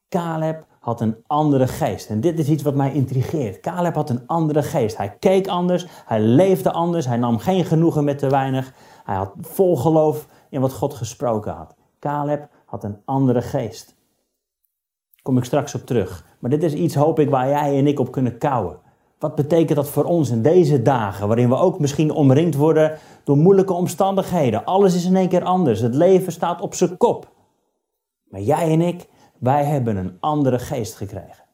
Caleb 0.09 0.67
had 0.81 1.01
een 1.01 1.17
andere 1.27 1.67
geest. 1.67 2.11
En 2.11 2.21
dit 2.21 2.39
is 2.39 2.49
iets 2.49 2.63
wat 2.63 2.75
mij 2.75 2.93
intrigeert. 2.93 3.61
Caleb 3.61 3.95
had 3.95 4.11
een 4.11 4.27
andere 4.27 4.63
geest. 4.63 4.97
Hij 4.97 5.17
keek 5.19 5.49
anders, 5.49 5.87
hij 6.05 6.21
leefde 6.21 6.73
anders, 6.73 7.07
hij 7.07 7.17
nam 7.17 7.39
geen 7.39 7.65
genoegen 7.65 8.05
met 8.05 8.19
te 8.19 8.29
weinig. 8.29 8.73
Hij 9.05 9.17
had 9.17 9.33
vol 9.41 9.77
geloof 9.77 10.27
in 10.51 10.61
wat 10.61 10.73
God 10.73 10.95
gesproken 10.95 11.53
had. 11.53 11.75
Caleb 11.99 12.49
had 12.65 12.85
een 12.85 13.01
andere 13.05 13.43
geest. 13.43 13.95
Kom 15.23 15.39
ik 15.39 15.45
straks 15.45 15.75
op 15.75 15.87
terug. 15.87 16.27
Maar 16.39 16.51
dit 16.51 16.63
is 16.63 16.73
iets, 16.73 16.95
hoop 16.95 17.19
ik, 17.19 17.31
waar 17.31 17.49
jij 17.49 17.79
en 17.79 17.87
ik 17.87 18.01
op 18.01 18.13
kunnen 18.13 18.39
kouwen. 18.39 18.79
Wat 19.25 19.35
betekent 19.35 19.77
dat 19.77 19.89
voor 19.89 20.05
ons 20.05 20.31
in 20.31 20.43
deze 20.43 20.83
dagen, 20.83 21.27
waarin 21.27 21.49
we 21.49 21.57
ook 21.57 21.79
misschien 21.79 22.11
omringd 22.11 22.55
worden 22.55 22.99
door 23.25 23.37
moeilijke 23.37 23.73
omstandigheden? 23.73 24.65
Alles 24.65 24.95
is 24.95 25.05
in 25.05 25.17
één 25.17 25.29
keer 25.29 25.45
anders. 25.45 25.81
Het 25.81 25.95
leven 25.95 26.33
staat 26.33 26.61
op 26.61 26.75
zijn 26.75 26.97
kop. 26.97 27.33
Maar 28.25 28.41
jij 28.41 28.71
en 28.73 28.81
ik, 28.81 29.09
wij 29.39 29.65
hebben 29.65 29.97
een 29.97 30.17
andere 30.21 30.59
geest 30.59 30.95
gekregen. 30.95 31.45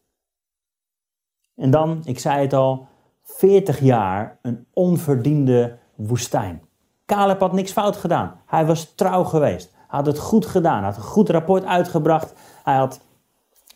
En 1.56 1.70
dan, 1.70 2.00
ik 2.04 2.18
zei 2.18 2.40
het 2.40 2.52
al, 2.52 2.86
40 3.22 3.80
jaar 3.80 4.38
een 4.42 4.66
onverdiende 4.72 5.78
woestijn. 5.94 6.62
Caleb 7.06 7.40
had 7.40 7.52
niks 7.52 7.72
fout 7.72 7.96
gedaan. 7.96 8.40
Hij 8.46 8.66
was 8.66 8.94
trouw 8.94 9.24
geweest. 9.24 9.70
Hij 9.72 9.98
had 9.98 10.06
het 10.06 10.18
goed 10.18 10.46
gedaan. 10.46 10.76
Hij 10.76 10.86
had 10.86 10.96
een 10.96 11.02
goed 11.02 11.28
rapport 11.28 11.64
uitgebracht. 11.64 12.34
Hij 12.64 12.76
had 12.76 13.00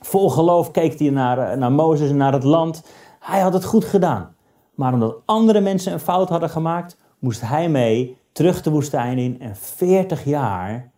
vol 0.00 0.30
geloof 0.30 0.70
keek 0.70 0.98
hij 0.98 1.10
naar, 1.10 1.58
naar 1.58 1.72
Mozes 1.72 2.10
en 2.10 2.16
naar 2.16 2.32
het 2.32 2.44
land. 2.44 2.82
Hij 3.24 3.40
had 3.40 3.52
het 3.52 3.64
goed 3.64 3.84
gedaan. 3.84 4.36
Maar 4.74 4.92
omdat 4.92 5.22
andere 5.24 5.60
mensen 5.60 5.92
een 5.92 6.00
fout 6.00 6.28
hadden 6.28 6.50
gemaakt, 6.50 6.98
moest 7.18 7.40
hij 7.40 7.68
mee 7.68 8.16
terug 8.32 8.62
de 8.62 8.70
woestijn 8.70 9.18
in 9.18 9.40
en 9.40 9.56
40 9.56 10.24
jaar 10.24 10.90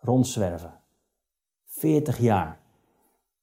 rondzwerven. 0.00 0.74
40 1.66 2.18
jaar. 2.18 2.58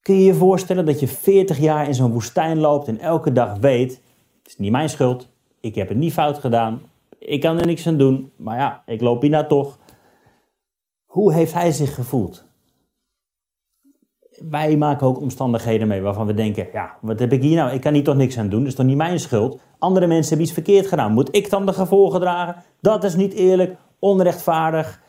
Kun 0.02 0.16
je 0.16 0.24
je 0.24 0.34
voorstellen 0.34 0.86
dat 0.86 1.00
je 1.00 1.08
40 1.08 1.58
jaar 1.58 1.88
in 1.88 1.94
zo'n 1.94 2.12
woestijn 2.12 2.60
loopt 2.60 2.88
en 2.88 3.00
elke 3.00 3.32
dag 3.32 3.58
weet: 3.58 3.92
het 4.38 4.48
is 4.48 4.58
niet 4.58 4.72
mijn 4.72 4.90
schuld, 4.90 5.28
ik 5.60 5.76
heb 5.76 5.90
het 5.90 5.98
niet 5.98 6.14
fout 6.14 6.38
gedaan, 6.38 6.82
ik 7.20 7.42
kan 7.42 7.60
er 7.60 7.66
niks 7.66 7.88
aan 7.88 7.98
doen, 7.98 8.32
maar 8.36 8.58
ja, 8.58 8.84
ik 8.86 9.02
loop 9.02 9.22
hier 9.22 9.32
nou 9.32 9.48
toch. 9.48 9.78
Hoe 11.06 11.34
heeft 11.34 11.54
hij 11.54 11.72
zich 11.72 11.96
gevoeld? 11.96 12.46
Wij 14.50 14.78
maken 14.78 15.08
ook 15.08 15.22
omstandigheden 15.22 15.88
mee 15.88 16.02
waarvan 16.02 16.26
we 16.26 16.34
denken: 16.34 16.68
ja, 16.74 16.98
wat 17.02 17.20
heb 17.20 17.32
ik 17.32 17.42
hier 17.42 17.56
nou? 17.56 17.72
Ik 17.72 17.82
kan 17.82 17.94
hier 17.94 18.04
toch 18.04 18.16
niks 18.16 18.38
aan 18.38 18.50
doen, 18.50 18.60
dat 18.60 18.68
is 18.68 18.76
toch 18.76 18.86
niet 18.86 18.98
mijn 18.98 19.20
schuld? 19.20 19.60
Andere 19.80 20.08
mensen 20.08 20.28
hebben 20.28 20.46
iets 20.46 20.54
verkeerd 20.54 20.88
gedaan. 20.88 21.14
Moet 21.14 21.36
ik 21.36 21.50
dan 21.50 21.66
de 21.66 21.74
gevolgen 21.74 22.20
dragen? 22.20 22.56
Dat 22.82 23.04
is 23.04 23.16
niet 23.16 23.34
eerlijk, 23.34 23.76
onrechtvaardig. 24.00 25.02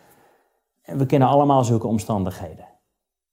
En 0.83 0.99
we 0.99 1.07
kennen 1.07 1.29
allemaal 1.29 1.65
zulke 1.65 1.87
omstandigheden. 1.87 2.69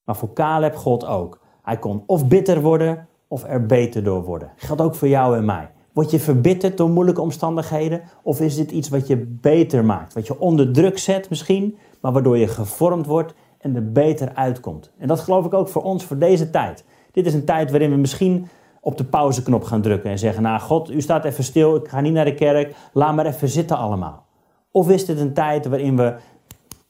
Maar 0.03 0.15
voor 0.15 0.34
Caleb 0.34 0.75
God 0.75 1.06
ook. 1.06 1.39
Hij 1.62 1.77
kon 1.77 2.03
of 2.06 2.27
bitter 2.27 2.62
worden 2.62 3.08
of 3.27 3.44
er 3.44 3.65
beter 3.65 4.03
door 4.03 4.24
worden. 4.24 4.51
Geldt 4.56 4.82
ook 4.82 4.96
voor 4.96 5.08
jou 5.08 5.38
en 5.38 5.46
mij. 5.46 5.72
Word 5.94 6.12
je 6.12 6.20
verbitterd 6.20 6.77
door 6.77 6.89
moeilijke 6.89 7.22
omstandigheden? 7.22 8.01
Of 8.24 8.41
is 8.41 8.56
dit 8.56 8.72
iets 8.72 8.89
wat 8.89 9.08
je 9.08 9.18
beter 9.41 9.86
maakt? 9.86 10.13
Wat 10.13 10.27
je 10.27 10.39
onder 10.39 10.74
druk 10.74 10.98
zet 10.98 11.29
misschien, 11.29 11.77
maar 12.01 12.12
waardoor 12.12 12.38
je 12.38 12.48
gevormd 12.48 13.06
wordt 13.06 13.34
en 13.60 13.75
er 13.75 13.92
beter 13.92 14.34
uitkomt. 14.34 14.92
En 14.98 15.08
dat 15.08 15.20
geloof 15.20 15.46
ik 15.46 15.54
ook 15.54 15.68
voor 15.68 15.84
ons, 15.84 16.06
voor 16.06 16.18
deze 16.18 16.50
tijd. 16.50 16.84
Dit 17.12 17.25
is 17.25 17.34
een 17.34 17.46
tijd 17.46 17.72
waarin 17.72 17.89
we 17.89 17.96
misschien 17.96 18.48
op 18.82 18.98
de 18.98 19.04
pauzeknop 19.04 19.63
gaan 19.63 19.82
drukken 19.82 20.10
en 20.10 20.20
zeggen: 20.20 20.44
Nou, 20.44 20.60
God, 20.60 20.92
u 20.92 21.01
staat 21.01 21.25
even 21.25 21.44
stil, 21.44 21.75
ik 21.75 21.88
ga 21.88 22.01
niet 22.01 22.13
naar 22.13 22.25
de 22.25 22.34
kerk, 22.34 22.75
laat 22.94 23.16
maar 23.16 23.25
even 23.25 23.50
zitten 23.50 23.78
allemaal. 23.78 24.25
Of 24.72 24.89
is 24.89 25.06
dit 25.06 25.20
een 25.20 25.34
tijd 25.34 25.66
waarin 25.66 25.98
we 25.98 26.16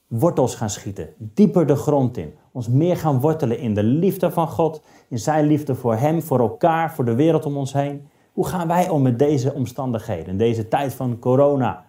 wortels 0.08 0.56
gaan 0.56 0.70
schieten, 0.70 1.10
dieper 1.18 1.68
de 1.68 1.76
grond 1.76 2.18
in, 2.18 2.34
ons 2.52 2.68
meer 2.68 2.98
gaan 2.98 3.20
wortelen 3.20 3.60
in 3.60 3.74
de 3.74 3.84
liefde 3.84 4.32
van 4.32 4.48
God, 4.48 4.82
in 5.10 5.20
zijn 5.20 5.46
liefde 5.46 5.76
voor 5.76 5.96
Hem, 5.96 6.22
voor 6.22 6.40
elkaar, 6.40 6.94
voor 6.94 7.06
de 7.06 7.16
wereld 7.16 7.46
om 7.46 7.58
ons 7.58 7.74
heen? 7.74 8.08
Hoe 8.34 8.48
gaan 8.48 8.68
wij 8.68 8.90
om 8.90 9.02
met 9.02 9.20
deze 9.20 9.54
omstandigheden, 9.54 10.38
deze 10.38 10.68
tijd 10.68 10.94
van 10.94 11.20
corona? 11.20 11.86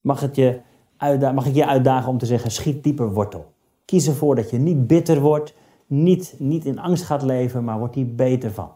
Mag, 0.00 0.20
het 0.20 0.36
je 0.36 0.60
mag 1.34 1.46
ik 1.46 1.54
je 1.54 1.66
uitdagen 1.66 2.10
om 2.10 2.18
te 2.18 2.26
zeggen: 2.26 2.50
schiet 2.50 2.82
dieper 2.82 3.12
wortel. 3.12 3.52
Kies 3.84 4.08
ervoor 4.08 4.34
dat 4.34 4.50
je 4.50 4.58
niet 4.58 4.86
bitter 4.86 5.20
wordt, 5.20 5.54
niet, 5.86 6.34
niet 6.38 6.64
in 6.64 6.78
angst 6.78 7.04
gaat 7.04 7.22
leven, 7.22 7.64
maar 7.64 7.78
wordt 7.78 7.94
hier 7.94 8.14
beter 8.14 8.52
van. 8.52 8.70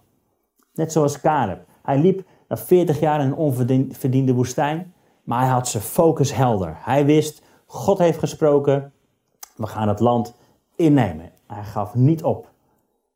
Net 0.74 0.92
zoals 0.92 1.20
Caleb. 1.20 1.64
Hij 1.82 1.98
liep 1.98 2.24
na 2.48 2.56
40 2.56 3.00
jaar 3.00 3.20
in 3.20 3.26
een 3.26 3.34
onverdiende 3.34 4.34
woestijn, 4.34 4.92
maar 5.24 5.40
hij 5.40 5.48
had 5.48 5.68
zijn 5.68 5.82
focus 5.82 6.34
helder. 6.34 6.76
Hij 6.78 7.04
wist: 7.04 7.42
God 7.66 7.98
heeft 7.98 8.18
gesproken, 8.18 8.92
we 9.56 9.66
gaan 9.66 9.88
het 9.88 10.00
land 10.00 10.34
innemen. 10.76 11.30
Hij 11.46 11.64
gaf 11.64 11.94
niet 11.94 12.22
op. 12.24 12.50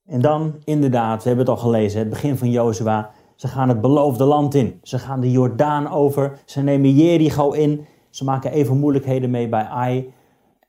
En 0.06 0.20
dan, 0.20 0.54
inderdaad, 0.64 1.22
we 1.22 1.28
hebben 1.28 1.46
het 1.46 1.54
al 1.54 1.62
gelezen, 1.62 1.98
het 1.98 2.08
begin 2.08 2.36
van 2.36 2.50
Jozua. 2.50 3.10
Ze 3.36 3.48
gaan 3.48 3.68
het 3.68 3.80
beloofde 3.80 4.24
land 4.24 4.54
in. 4.54 4.78
Ze 4.82 4.98
gaan 4.98 5.20
de 5.20 5.30
Jordaan 5.30 5.90
over. 5.90 6.38
Ze 6.44 6.60
nemen 6.60 6.90
Jericho 6.90 7.50
in. 7.50 7.86
Ze 8.12 8.24
maken 8.24 8.52
even 8.52 8.78
moeilijkheden 8.78 9.30
mee 9.30 9.48
bij 9.48 9.64
Ai. 9.64 10.12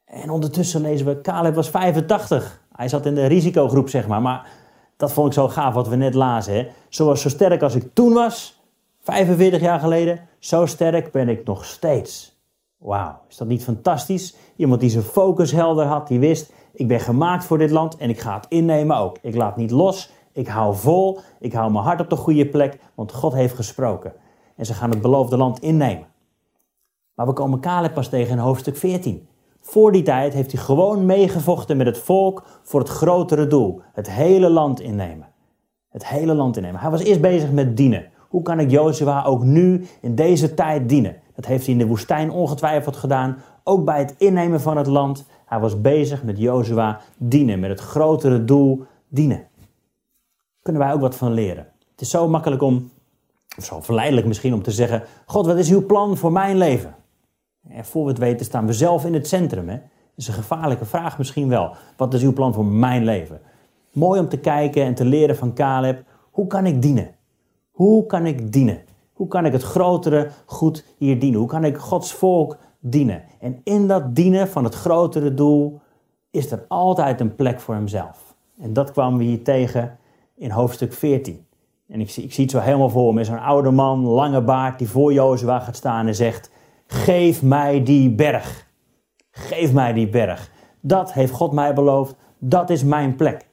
En 0.06 0.30
ondertussen 0.30 0.82
lezen 0.82 1.06
we, 1.06 1.22
Caleb 1.22 1.56
was 1.56 1.70
85. 1.70 2.62
Hij 2.76 2.88
zat 2.88 3.06
in 3.06 3.16
de 3.16 3.26
risicogroep, 3.26 3.90
zeg 3.90 4.08
maar. 4.08 4.22
Maar 4.22 4.48
dat 4.98 5.14
vond 5.14 5.28
ik 5.28 5.34
zo 5.34 5.48
gaaf 5.48 5.74
wat 5.74 5.88
we 5.88 5.96
net 5.96 6.14
lazen. 6.14 6.54
Hè? 6.54 6.68
Zo, 6.90 7.16
zo 7.16 7.30
sterk 7.30 7.62
als 7.62 7.76
ik 7.76 7.94
toen 7.94 8.14
was, 8.14 8.62
45 9.02 9.62
jaar 9.62 9.80
geleden, 9.80 10.20
zo 10.40 10.66
sterk 10.66 11.12
ben 11.12 11.30
ik 11.30 11.46
nog 11.46 11.66
steeds. 11.66 12.38
Wauw, 12.78 13.20
is 13.30 13.38
dat 13.38 13.48
niet 13.48 13.64
fantastisch? 13.64 14.36
Iemand 14.56 14.82
die 14.82 14.90
zijn 14.90 15.04
focus 15.04 15.52
helder 15.52 15.86
had, 15.86 16.08
die 16.08 16.20
wist, 16.20 16.54
ik 16.74 16.88
ben 16.88 17.00
gemaakt 17.00 17.46
voor 17.46 17.58
dit 17.58 17.72
land 17.72 17.98
en 17.98 18.10
ik 18.10 18.20
ga 18.20 18.36
het 18.36 18.46
innemen 18.50 18.98
ook. 18.98 19.18
Ik 19.22 19.36
laat 19.36 19.58
niet 19.58 19.72
los, 19.72 20.12
ik 20.32 20.48
hou 20.48 20.76
vol, 20.76 21.20
ik 21.40 21.54
hou 21.54 21.72
mijn 21.72 21.84
hart 21.84 22.00
op 22.00 22.10
de 22.10 22.16
goede 22.16 22.48
plek, 22.48 22.80
want 22.96 23.12
God 23.12 23.34
heeft 23.34 23.56
gesproken. 23.56 24.14
En 24.56 24.66
ze 24.66 24.74
gaan 24.74 24.90
het 24.90 25.02
beloofde 25.02 25.38
land 25.38 25.60
innemen. 25.60 26.13
Maar 27.16 27.26
we 27.26 27.34
komen 27.34 27.60
Caleb 27.60 27.94
pas 27.94 28.10
tegen 28.10 28.32
in 28.32 28.38
hoofdstuk 28.38 28.78
14. 28.78 29.28
Voor 29.62 29.92
die 29.92 30.04
tijd 30.04 30.34
heeft 30.34 30.52
hij 30.52 30.62
gewoon 30.62 31.06
meegevochten 31.06 31.78
met 31.78 31.86
het 31.86 31.98
volk 31.98 32.44
voor 32.64 32.80
het 32.80 32.90
grotere 32.90 33.48
doel. 33.48 33.82
Het 33.94 34.12
hele 34.12 34.50
land 34.50 34.80
innemen. 34.80 35.28
Het 35.90 36.08
hele 36.08 36.34
land 36.34 36.58
innemen. 36.58 36.80
Hij 36.80 36.90
was 36.90 37.04
eerst 37.04 37.22
bezig 37.22 37.52
met 37.52 37.78
dienen. 37.78 38.06
Hoe 38.30 38.42
kan 38.42 38.60
ik 38.60 38.72
Jozua 38.72 39.24
ook 39.24 39.44
nu 39.44 39.86
in 40.02 40.16
deze 40.16 40.54
tijd 40.54 40.90
dienen? 40.90 41.16
Dat 41.36 41.46
heeft 41.46 41.64
hij 41.66 41.74
in 41.74 41.80
de 41.80 41.88
woestijn 41.88 42.32
ongetwijfeld 42.32 42.96
gedaan. 42.96 43.38
Ook 43.64 43.86
bij 43.86 44.00
het 44.00 44.16
innemen 44.18 44.62
van 44.62 44.78
het 44.78 44.88
land. 44.88 45.26
Hij 45.46 45.60
was 45.60 45.82
bezig 45.82 46.24
met 46.24 46.38
Jozua 46.38 47.00
dienen. 47.18 47.60
Met 47.60 47.70
het 47.70 47.80
grotere 47.80 48.46
doel 48.46 48.84
dienen. 49.08 49.48
Kunnen 50.62 50.82
wij 50.82 50.94
ook 50.94 51.02
wat 51.02 51.16
van 51.16 51.34
leren. 51.34 51.68
Het 51.92 52.02
is 52.02 52.10
zo 52.10 52.28
makkelijk 52.28 52.62
om, 52.62 52.92
of 53.58 53.66
zo 53.66 53.82
verleidelijk 53.82 54.28
misschien 54.28 54.54
om 54.54 54.64
te 54.64 54.72
zeggen... 54.72 55.04
God, 55.26 55.46
wat 55.46 55.58
is 55.58 55.72
uw 55.72 55.86
plan 55.86 56.18
voor 56.18 56.32
mijn 56.32 56.58
leven? 56.58 56.96
En 57.70 57.86
voor 57.86 58.04
we 58.04 58.10
het 58.10 58.20
weten 58.20 58.46
staan 58.46 58.66
we 58.66 58.74
zelf 58.74 59.06
in 59.06 59.14
het 59.14 59.28
centrum. 59.28 59.70
Hè? 59.70 59.76
Dat 59.76 59.84
is 60.16 60.28
een 60.28 60.34
gevaarlijke 60.34 60.86
vraag 60.86 61.18
misschien 61.18 61.50
wel. 61.50 61.76
Wat 61.98 62.14
is 62.14 62.24
uw 62.24 62.34
plan 62.34 62.54
voor 62.54 62.66
mijn 62.66 63.04
leven? 63.04 63.42
Mooi 63.92 64.20
om 64.20 64.30
te 64.30 64.40
kijken 64.40 64.84
en 64.84 64.96
te 64.96 65.06
leren 65.06 65.36
van 65.36 65.54
Caleb. 65.54 66.04
Hoe 66.32 66.48
kan 66.48 66.66
ik 66.66 66.82
dienen? 66.82 67.16
Hoe 67.72 68.06
kan 68.06 68.26
ik 68.26 68.52
dienen? 68.52 68.82
Hoe 69.14 69.28
kan 69.28 69.46
ik 69.46 69.52
het 69.52 69.64
grotere 69.64 70.30
goed 70.46 70.86
hier 70.98 71.20
dienen? 71.20 71.40
Hoe 71.40 71.50
kan 71.50 71.64
ik 71.64 71.78
Gods 71.78 72.14
volk 72.14 72.58
dienen. 72.84 73.24
En 73.40 73.62
in 73.64 73.88
dat 73.88 74.16
dienen 74.16 74.48
van 74.48 74.64
het 74.64 74.76
grotere 74.76 75.34
doel 75.34 75.82
is 76.32 76.52
er 76.52 76.66
altijd 76.68 77.20
een 77.20 77.36
plek 77.36 77.60
voor 77.60 77.76
hemzelf. 77.76 78.36
En 78.60 78.74
dat 78.74 78.92
kwamen 78.92 79.18
we 79.18 79.24
hier 79.24 79.44
tegen 79.44 79.98
in 80.36 80.52
hoofdstuk 80.52 80.94
14. 80.94 81.46
En 81.88 82.00
ik 82.00 82.10
zie, 82.10 82.24
ik 82.24 82.34
zie 82.34 82.44
het 82.44 82.54
zo 82.54 82.60
helemaal 82.60 82.90
voor 82.90 83.14
me. 83.14 83.24
Zo'n 83.24 83.40
oude 83.40 83.72
man, 83.72 84.06
lange 84.06 84.42
baard, 84.42 84.78
die 84.78 84.90
voor 84.90 85.14
Jozua 85.14 85.60
gaat 85.60 85.76
staan 85.76 86.08
en 86.08 86.16
zegt... 86.16 86.52
Geef 86.94 87.42
mij 87.42 87.84
die 87.84 88.12
berg. 88.12 88.68
Geef 89.32 89.74
mij 89.74 89.94
die 89.94 90.10
berg. 90.10 90.52
Dat 90.80 91.14
heeft 91.14 91.32
God 91.32 91.52
mij 91.52 91.74
beloofd. 91.74 92.16
Dat 92.38 92.70
is 92.70 92.84
mijn 92.84 93.16
plek. 93.16 93.46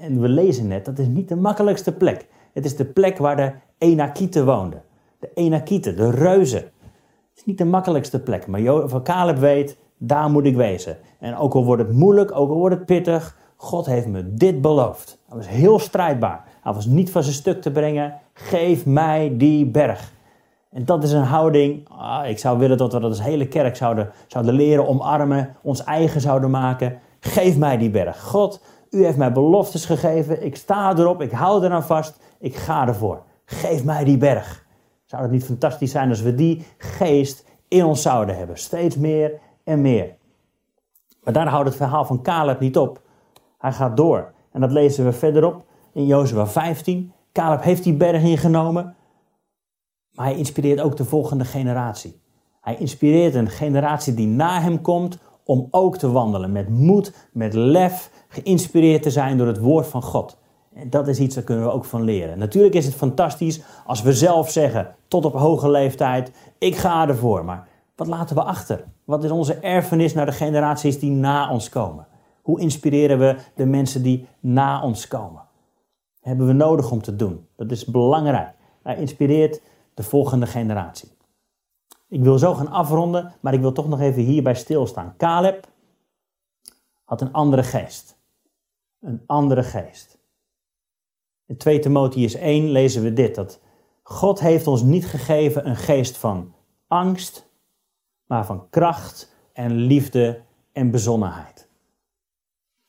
En 0.00 0.20
we 0.20 0.28
lezen 0.28 0.66
net, 0.66 0.84
dat 0.84 0.98
is 0.98 1.06
niet 1.06 1.28
de 1.28 1.36
makkelijkste 1.36 1.92
plek. 1.92 2.26
Het 2.52 2.64
is 2.64 2.76
de 2.76 2.84
plek 2.84 3.18
waar 3.18 3.36
de 3.36 3.52
Enakieten 3.78 4.46
woonden. 4.46 4.82
De 5.18 5.30
Enakieten, 5.34 5.96
de 5.96 6.10
reuzen. 6.10 6.62
Het 6.62 7.36
is 7.36 7.44
niet 7.44 7.58
de 7.58 7.64
makkelijkste 7.64 8.22
plek. 8.22 8.46
Maar 8.46 8.88
van 8.88 9.02
Caleb 9.02 9.38
weet, 9.38 9.76
daar 9.98 10.30
moet 10.30 10.44
ik 10.44 10.56
wezen. 10.56 10.96
En 11.18 11.36
ook 11.36 11.54
al 11.54 11.64
wordt 11.64 11.82
het 11.82 11.92
moeilijk, 11.92 12.30
ook 12.30 12.50
al 12.50 12.56
wordt 12.56 12.76
het 12.76 12.86
pittig, 12.86 13.38
God 13.56 13.86
heeft 13.86 14.06
me 14.06 14.34
dit 14.34 14.60
beloofd. 14.60 15.18
Hij 15.28 15.36
was 15.36 15.48
heel 15.48 15.78
strijdbaar. 15.78 16.44
Hij 16.62 16.72
was 16.72 16.86
niet 16.86 17.10
van 17.10 17.22
zijn 17.22 17.34
stuk 17.34 17.62
te 17.62 17.70
brengen. 17.70 18.20
Geef 18.32 18.86
mij 18.86 19.34
die 19.36 19.66
berg. 19.66 20.13
En 20.74 20.84
dat 20.84 21.02
is 21.02 21.12
een 21.12 21.22
houding. 21.22 21.88
Ah, 21.88 22.28
ik 22.28 22.38
zou 22.38 22.58
willen 22.58 22.76
dat 22.76 22.92
we 22.92 23.00
dat 23.00 23.10
als 23.10 23.22
hele 23.22 23.48
kerk 23.48 23.76
zouden, 23.76 24.10
zouden 24.26 24.54
leren, 24.54 24.88
omarmen, 24.88 25.56
ons 25.62 25.84
eigen 25.84 26.20
zouden 26.20 26.50
maken. 26.50 26.98
Geef 27.20 27.56
mij 27.56 27.76
die 27.76 27.90
berg. 27.90 28.22
God, 28.22 28.60
u 28.90 29.04
heeft 29.04 29.16
mij 29.16 29.32
beloftes 29.32 29.84
gegeven. 29.84 30.44
Ik 30.44 30.56
sta 30.56 30.96
erop. 30.96 31.20
Ik 31.20 31.30
hou 31.30 31.64
eraan 31.64 31.82
vast. 31.82 32.18
Ik 32.38 32.56
ga 32.56 32.86
ervoor. 32.86 33.22
Geef 33.44 33.84
mij 33.84 34.04
die 34.04 34.18
berg. 34.18 34.64
Zou 35.04 35.22
het 35.22 35.30
niet 35.30 35.44
fantastisch 35.44 35.90
zijn 35.90 36.08
als 36.08 36.22
we 36.22 36.34
die 36.34 36.66
geest 36.78 37.46
in 37.68 37.84
ons 37.84 38.02
zouden 38.02 38.36
hebben? 38.36 38.58
Steeds 38.58 38.96
meer 38.96 39.32
en 39.64 39.80
meer. 39.80 40.14
Maar 41.22 41.32
daar 41.32 41.48
houdt 41.48 41.68
het 41.68 41.76
verhaal 41.76 42.04
van 42.04 42.22
Caleb 42.22 42.60
niet 42.60 42.78
op. 42.78 43.00
Hij 43.58 43.72
gaat 43.72 43.96
door. 43.96 44.32
En 44.52 44.60
dat 44.60 44.72
lezen 44.72 45.04
we 45.04 45.12
verderop 45.12 45.64
in 45.92 46.06
Jozua 46.06 46.46
15. 46.46 47.12
Caleb 47.32 47.62
heeft 47.62 47.84
die 47.84 47.94
berg 47.94 48.22
ingenomen. 48.22 48.96
Maar 50.14 50.26
hij 50.26 50.36
inspireert 50.36 50.80
ook 50.80 50.96
de 50.96 51.04
volgende 51.04 51.44
generatie. 51.44 52.20
Hij 52.60 52.76
inspireert 52.76 53.34
een 53.34 53.48
generatie 53.48 54.14
die 54.14 54.26
na 54.26 54.60
hem 54.60 54.80
komt 54.80 55.18
om 55.44 55.68
ook 55.70 55.96
te 55.96 56.10
wandelen 56.10 56.52
met 56.52 56.68
moed, 56.68 57.28
met 57.32 57.54
lef, 57.54 58.10
geïnspireerd 58.28 59.02
te 59.02 59.10
zijn 59.10 59.38
door 59.38 59.46
het 59.46 59.58
woord 59.58 59.86
van 59.86 60.02
God. 60.02 60.38
En 60.74 60.90
dat 60.90 61.08
is 61.08 61.18
iets, 61.18 61.34
daar 61.34 61.44
kunnen 61.44 61.64
we 61.64 61.70
ook 61.70 61.84
van 61.84 62.02
leren. 62.02 62.38
Natuurlijk 62.38 62.74
is 62.74 62.84
het 62.84 62.94
fantastisch 62.94 63.60
als 63.86 64.02
we 64.02 64.12
zelf 64.12 64.50
zeggen, 64.50 64.94
tot 65.08 65.24
op 65.24 65.34
hoge 65.34 65.70
leeftijd, 65.70 66.30
ik 66.58 66.76
ga 66.76 67.08
ervoor. 67.08 67.44
Maar 67.44 67.68
wat 67.96 68.06
laten 68.06 68.36
we 68.36 68.42
achter? 68.42 68.84
Wat 69.04 69.24
is 69.24 69.30
onze 69.30 69.54
erfenis 69.54 70.14
naar 70.14 70.26
de 70.26 70.32
generaties 70.32 70.98
die 70.98 71.10
na 71.10 71.50
ons 71.50 71.68
komen? 71.68 72.06
Hoe 72.42 72.60
inspireren 72.60 73.18
we 73.18 73.36
de 73.54 73.66
mensen 73.66 74.02
die 74.02 74.26
na 74.40 74.82
ons 74.82 75.08
komen? 75.08 75.42
hebben 76.24 76.46
we 76.46 76.52
nodig 76.52 76.90
om 76.90 77.02
te 77.02 77.16
doen. 77.16 77.46
Dat 77.56 77.70
is 77.70 77.84
belangrijk. 77.84 78.54
Hij 78.82 78.96
inspireert 78.96 79.60
de 79.94 80.02
volgende 80.02 80.46
generatie. 80.46 81.12
Ik 82.08 82.22
wil 82.22 82.38
zo 82.38 82.54
gaan 82.54 82.70
afronden, 82.70 83.34
maar 83.40 83.54
ik 83.54 83.60
wil 83.60 83.72
toch 83.72 83.88
nog 83.88 84.00
even 84.00 84.22
hierbij 84.22 84.54
stilstaan. 84.54 85.14
Caleb 85.16 85.66
had 87.04 87.20
een 87.20 87.32
andere 87.32 87.62
geest. 87.62 88.18
Een 89.00 89.22
andere 89.26 89.62
geest. 89.62 90.18
In 91.46 91.56
2 91.56 91.78
Timotheus 91.78 92.34
1 92.34 92.70
lezen 92.70 93.02
we 93.02 93.12
dit: 93.12 93.34
dat 93.34 93.60
God 94.02 94.40
heeft 94.40 94.66
ons 94.66 94.82
niet 94.82 95.06
gegeven 95.06 95.68
een 95.68 95.76
geest 95.76 96.16
van 96.16 96.54
angst, 96.86 97.48
maar 98.26 98.46
van 98.46 98.70
kracht 98.70 99.36
en 99.52 99.72
liefde 99.72 100.42
en 100.72 100.90
bezonnenheid. 100.90 101.63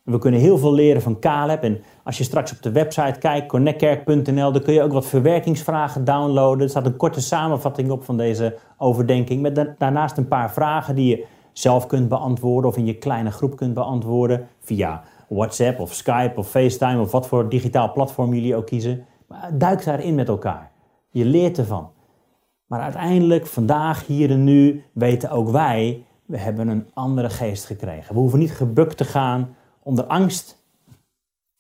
We 0.06 0.18
kunnen 0.18 0.40
heel 0.40 0.58
veel 0.58 0.74
leren 0.74 1.02
van 1.02 1.20
Caleb. 1.20 1.64
En 1.64 1.82
als 2.04 2.18
je 2.18 2.24
straks 2.24 2.52
op 2.52 2.62
de 2.62 2.72
website 2.72 3.20
kijkt, 3.20 3.48
connectkerk.nl, 3.48 4.52
dan 4.52 4.62
kun 4.62 4.74
je 4.74 4.82
ook 4.82 4.94
wat 4.94 5.06
verwerkingsvragen 5.06 6.04
downloaden. 6.04 6.64
Er 6.64 6.70
staat 6.70 6.86
een 6.86 6.98
korte 6.98 7.22
samenvatting 7.22 7.92
op 7.92 8.04
van 8.04 8.18
deze 8.18 8.58
overdenking. 8.78 9.42
Met 9.42 9.74
daarnaast 9.78 10.18
een 10.18 10.28
paar 10.28 10.52
vragen 10.52 10.96
die 10.96 11.18
je 11.18 11.26
zelf 11.54 11.88
kunt 11.88 12.10
beantwoorden 12.10 12.70
of 12.70 12.78
in 12.78 12.86
je 12.86 12.98
kleine 12.98 13.32
groep 13.32 13.56
kunt 13.56 13.74
beantwoorden. 13.74 14.48
Via 14.60 15.04
WhatsApp 15.30 15.80
of 15.80 15.94
Skype 15.94 16.34
of 16.36 16.50
FaceTime 16.50 17.02
of 17.02 17.12
wat 17.12 17.28
voor 17.28 17.50
digitaal 17.50 17.92
platform 17.92 18.34
jullie 18.34 18.56
ook 18.56 18.66
kiezen. 18.66 19.06
Maar 19.28 19.50
duik 19.54 19.84
daarin 19.84 20.16
met 20.16 20.28
elkaar. 20.28 20.72
Je 21.10 21.26
leert 21.26 21.58
ervan. 21.58 21.90
Maar 22.66 22.82
uiteindelijk, 22.82 23.46
vandaag, 23.46 24.06
hier 24.06 24.32
en 24.32 24.44
nu, 24.44 24.84
weten 24.94 25.30
ook 25.30 25.50
wij, 25.50 26.04
we 26.26 26.38
hebben 26.38 26.68
een 26.68 26.88
andere 26.94 27.30
geest 27.30 27.66
gekregen. 27.66 28.14
We 28.14 28.20
hoeven 28.20 28.40
niet 28.40 28.54
gebukt 28.54 28.98
te 28.98 29.06
gaan 29.06 29.56
onder 29.86 30.06
angst. 30.06 30.64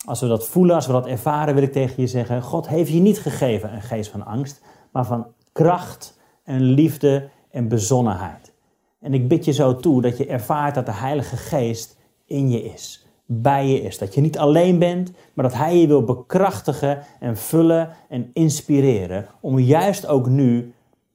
Als 0.06 0.22
we 0.22 0.28
dat 0.28 0.48
voelen, 0.48 0.76
als 0.76 0.88
we 0.88 0.92
dat 0.92 1.08
ervaren, 1.08 1.54
wil 1.54 1.64
ik 1.64 1.72
tegen 1.72 2.02
je 2.02 2.08
zeggen: 2.08 2.42
God 2.42 2.68
heeft 2.68 2.92
je 2.92 3.00
niet 3.00 3.20
gegeven 3.20 3.74
een 3.74 3.82
geest 3.82 4.12
van 4.12 4.26
angst, 4.26 4.62
maar 4.92 5.06
van 5.06 5.28
kracht 5.52 6.18
en 6.44 6.62
liefde 6.62 7.30
en 7.52 7.68
bezonnenheid. 7.68 8.54
En 9.00 9.14
ik 9.14 9.28
bid 9.28 9.46
je 9.46 9.52
zo 9.52 9.76
toe 9.76 10.02
dat 10.02 10.18
je 10.18 10.26
ervaart 10.26 10.76
dat 10.76 10.86
de 10.86 10.94
Heilige 10.94 11.38
Geest 11.38 11.98
in 12.26 12.50
je 12.50 12.64
is, 12.64 13.08
bij 13.26 13.68
je 13.68 13.82
is. 13.82 13.98
Dat 13.98 14.14
je 14.14 14.22
niet 14.22 14.38
alleen 14.38 14.80
bent, 14.80 15.12
maar 15.34 15.46
dat 15.46 15.58
Hij 15.58 15.78
je 15.78 15.88
wil 15.88 16.04
bekrachtigen 16.04 17.04
en 17.20 17.38
vullen 17.38 17.90
en 18.10 18.30
inspireren 18.34 19.26
om 19.40 19.60
juist 19.60 20.08
ook 20.08 20.28
nu 20.28 20.74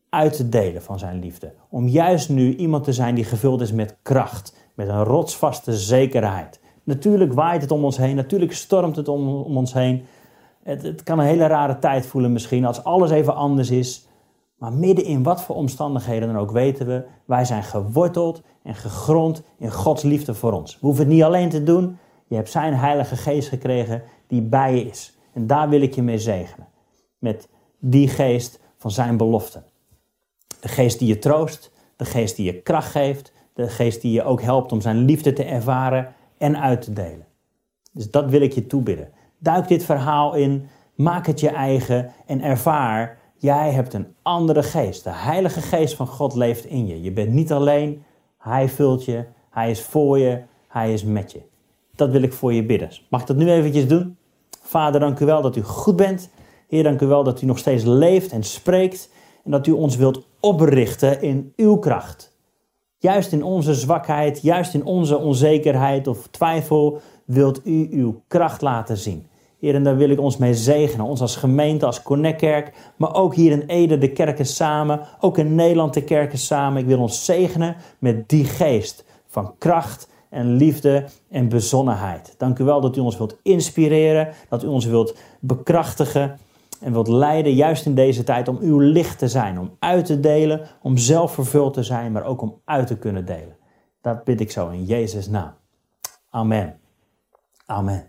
uit 0.09 0.37
te 0.37 0.49
delen 0.49 0.83
van 0.83 0.99
Zijn 0.99 1.19
liefde. 1.19 1.53
Om 1.69 1.89
juist 1.89 2.29
nu 2.29 2.57
iemand 2.57 2.85
te 2.85 2.93
zijn 2.93 3.15
die 3.15 3.25
gevuld 3.25 3.61
is 3.61 3.73
met 3.73 3.97
kracht, 4.03 4.57
met 4.75 4.89
een 4.89 5.05
rotsvaste 5.05 5.77
zekerheid. 5.77 6.61
Natuurlijk 6.85 7.33
waait 7.33 7.63
het 7.63 7.71
om 7.71 7.85
ons 7.85 7.97
heen, 7.97 8.17
natuurlijk 8.17 8.53
stormt 8.53 8.97
het 8.97 9.09
om, 9.09 9.29
om 9.29 9.57
ons 9.57 9.73
heen. 9.73 10.05
Het, 10.63 10.83
het, 10.83 11.03
kan 11.03 11.19
een 11.19 11.27
hele 11.27 11.47
rare 11.47 11.79
tijd 11.79 12.07
voelen 12.07 12.33
misschien 12.33 12.65
als 12.65 12.85
alles 12.85 13.11
even 13.11 13.35
anders 13.35 13.71
is. 13.71 14.09
Maar 14.57 14.73
midden 14.73 15.05
in 15.05 15.23
wat 15.23 15.43
voor 15.43 15.57
omstandigheden 15.57 16.29
dan 16.29 16.37
ook 16.37 16.51
weten 16.51 16.87
we, 16.87 17.05
wij 17.25 17.45
zijn 17.45 17.63
geworteld 17.63 18.43
en 18.63 18.75
gegrond 18.75 19.43
in 19.59 19.73
Gods 19.73 20.03
liefde 20.03 20.35
voor 20.35 20.53
ons. 20.53 20.73
We 20.73 20.87
hoeven 20.87 21.05
het 21.05 21.13
niet 21.13 21.23
alleen 21.23 21.49
te 21.49 21.63
doen. 21.63 21.99
Je 22.27 22.35
hebt 22.35 22.51
zijn 22.51 22.75
Heilige 22.75 23.17
Geest 23.17 23.49
gekregen 23.49 24.03
die 24.27 24.43
bij 24.43 24.75
je 24.75 24.85
is. 24.85 25.19
En 25.33 25.47
daar 25.47 25.69
wil 25.69 25.81
ik 25.81 25.95
je 25.95 26.03
mee 26.03 26.19
zegenen. 26.19 26.67
Met 27.19 27.49
die 27.79 28.09
geest 28.09 28.61
van 28.77 28.91
zijn 28.91 29.17
beloften. 29.17 29.65
De 30.61 30.69
geest 30.69 30.99
die 30.99 31.09
je 31.09 31.19
troost, 31.19 31.71
de 31.97 32.05
geest 32.05 32.37
die 32.37 32.47
je 32.47 32.61
kracht 32.61 32.91
geeft, 32.91 33.33
de 33.55 33.69
geest 33.69 34.01
die 34.01 34.13
je 34.13 34.25
ook 34.25 34.43
helpt 34.43 34.73
om 34.73 34.81
zijn 34.81 34.97
liefde 34.97 35.33
te 35.33 35.45
ervaren 35.45 36.15
en 36.41 36.61
uit 36.61 36.83
te 36.83 36.93
delen. 36.93 37.27
Dus 37.93 38.11
dat 38.11 38.31
wil 38.31 38.41
ik 38.41 38.53
je 38.53 38.67
toebidden. 38.67 39.09
Duik 39.39 39.69
dit 39.69 39.85
verhaal 39.85 40.35
in, 40.35 40.69
maak 40.95 41.27
het 41.27 41.41
je 41.41 41.49
eigen 41.49 42.13
en 42.27 42.43
ervaar, 42.43 43.19
jij 43.37 43.71
hebt 43.71 43.95
een 43.95 44.15
andere 44.23 44.63
geest. 44.63 45.05
De 45.05 45.11
Heilige 45.13 45.61
Geest 45.61 45.95
van 45.95 46.07
God 46.07 46.35
leeft 46.35 46.65
in 46.65 46.87
je. 46.87 47.03
Je 47.03 47.13
bent 47.13 47.33
niet 47.33 47.53
alleen, 47.53 48.03
Hij 48.39 48.69
vult 48.69 49.05
je, 49.05 49.25
Hij 49.51 49.71
is 49.71 49.83
voor 49.83 50.19
je, 50.19 50.43
Hij 50.69 50.93
is 50.93 51.05
met 51.05 51.33
je. 51.33 51.41
Dat 51.95 52.11
wil 52.11 52.23
ik 52.23 52.33
voor 52.33 52.53
je 52.53 52.65
bidden. 52.65 52.91
Mag 53.09 53.21
ik 53.21 53.27
dat 53.27 53.37
nu 53.37 53.51
eventjes 53.51 53.89
doen? 53.89 54.17
Vader, 54.63 55.01
dank 55.01 55.21
u 55.21 55.25
wel 55.25 55.43
dat 55.43 55.57
u 55.57 55.63
goed 55.63 55.97
bent. 55.97 56.31
Heer, 56.69 56.83
dank 56.83 57.01
u 57.01 57.07
wel 57.07 57.25
dat 57.25 57.43
u 57.43 57.47
nog 57.47 57.59
steeds 57.59 57.85
leeft 57.85 58.33
en 58.33 58.43
spreekt 58.43 59.11
en 59.45 59.51
dat 59.51 59.67
u 59.67 59.71
ons 59.71 59.97
wilt 59.97 60.27
oprichten 60.41 61.23
in 61.23 61.53
uw 61.57 61.77
kracht. 61.77 62.30
Juist 63.03 63.33
in 63.33 63.43
onze 63.43 63.75
zwakheid, 63.75 64.43
juist 64.43 64.75
in 64.75 64.85
onze 64.85 65.19
onzekerheid 65.19 66.07
of 66.07 66.27
twijfel, 66.31 67.01
wilt 67.25 67.61
u 67.65 67.89
uw 67.91 68.23
kracht 68.29 68.61
laten 68.61 68.97
zien. 68.97 69.27
Heer, 69.59 69.75
en 69.75 69.83
daar 69.83 69.97
wil 69.97 70.11
ik 70.11 70.21
ons 70.21 70.37
mee 70.37 70.55
zegenen. 70.55 71.07
Ons 71.07 71.21
als 71.21 71.37
gemeente, 71.37 71.87
als 71.87 72.03
Connectkerk, 72.03 72.73
maar 72.97 73.15
ook 73.15 73.35
hier 73.35 73.53
in 73.53 73.65
Ede 73.67 73.99
de 73.99 74.13
kerken 74.13 74.47
samen, 74.47 75.01
ook 75.21 75.39
in 75.39 75.55
Nederland 75.55 75.95
de 75.95 76.05
kerken 76.05 76.39
samen. 76.39 76.81
Ik 76.81 76.87
wil 76.87 77.01
ons 77.01 77.25
zegenen 77.25 77.77
met 77.99 78.29
die 78.29 78.45
geest 78.45 79.05
van 79.27 79.55
kracht 79.59 80.09
en 80.31 80.57
liefde 80.57 81.05
en 81.31 81.49
bezonnenheid. 81.49 82.35
Dank 82.39 82.59
u 82.59 82.65
wel 82.65 82.81
dat 82.81 82.97
u 82.97 83.01
ons 83.01 83.17
wilt 83.17 83.37
inspireren, 83.43 84.29
dat 84.49 84.63
u 84.63 84.67
ons 84.67 84.85
wilt 84.85 85.17
bekrachtigen 85.39 86.39
en 86.81 86.93
wilt 86.93 87.09
leiden, 87.09 87.55
juist 87.55 87.87
in 87.87 87.95
deze 87.95 88.25
tijd, 88.25 88.49
om 88.49 88.59
uw 88.61 88.79
licht 88.79 89.19
te 89.19 89.29
zijn, 89.29 89.59
om 89.59 89.77
uit 89.79 90.05
te 90.05 90.21
delen, 90.21 90.61
om 90.83 90.97
zelf 90.97 91.35
vervuld 91.35 91.75
te 91.75 91.83
zijn, 91.83 92.13
maar 92.13 92.25
ook 92.25 92.43
om 92.43 92.61
uit 92.65 92.87
te 92.87 92.99
kunnen 92.99 93.25
delen. 93.25 93.57
Dat 94.01 94.25
bid 94.25 94.41
ik 94.41 94.51
zo 94.51 94.69
in 94.69 94.85
Jezus' 94.85 95.29
naam. 95.29 95.53
Amen. 96.31 96.79
Amen. 97.67 98.05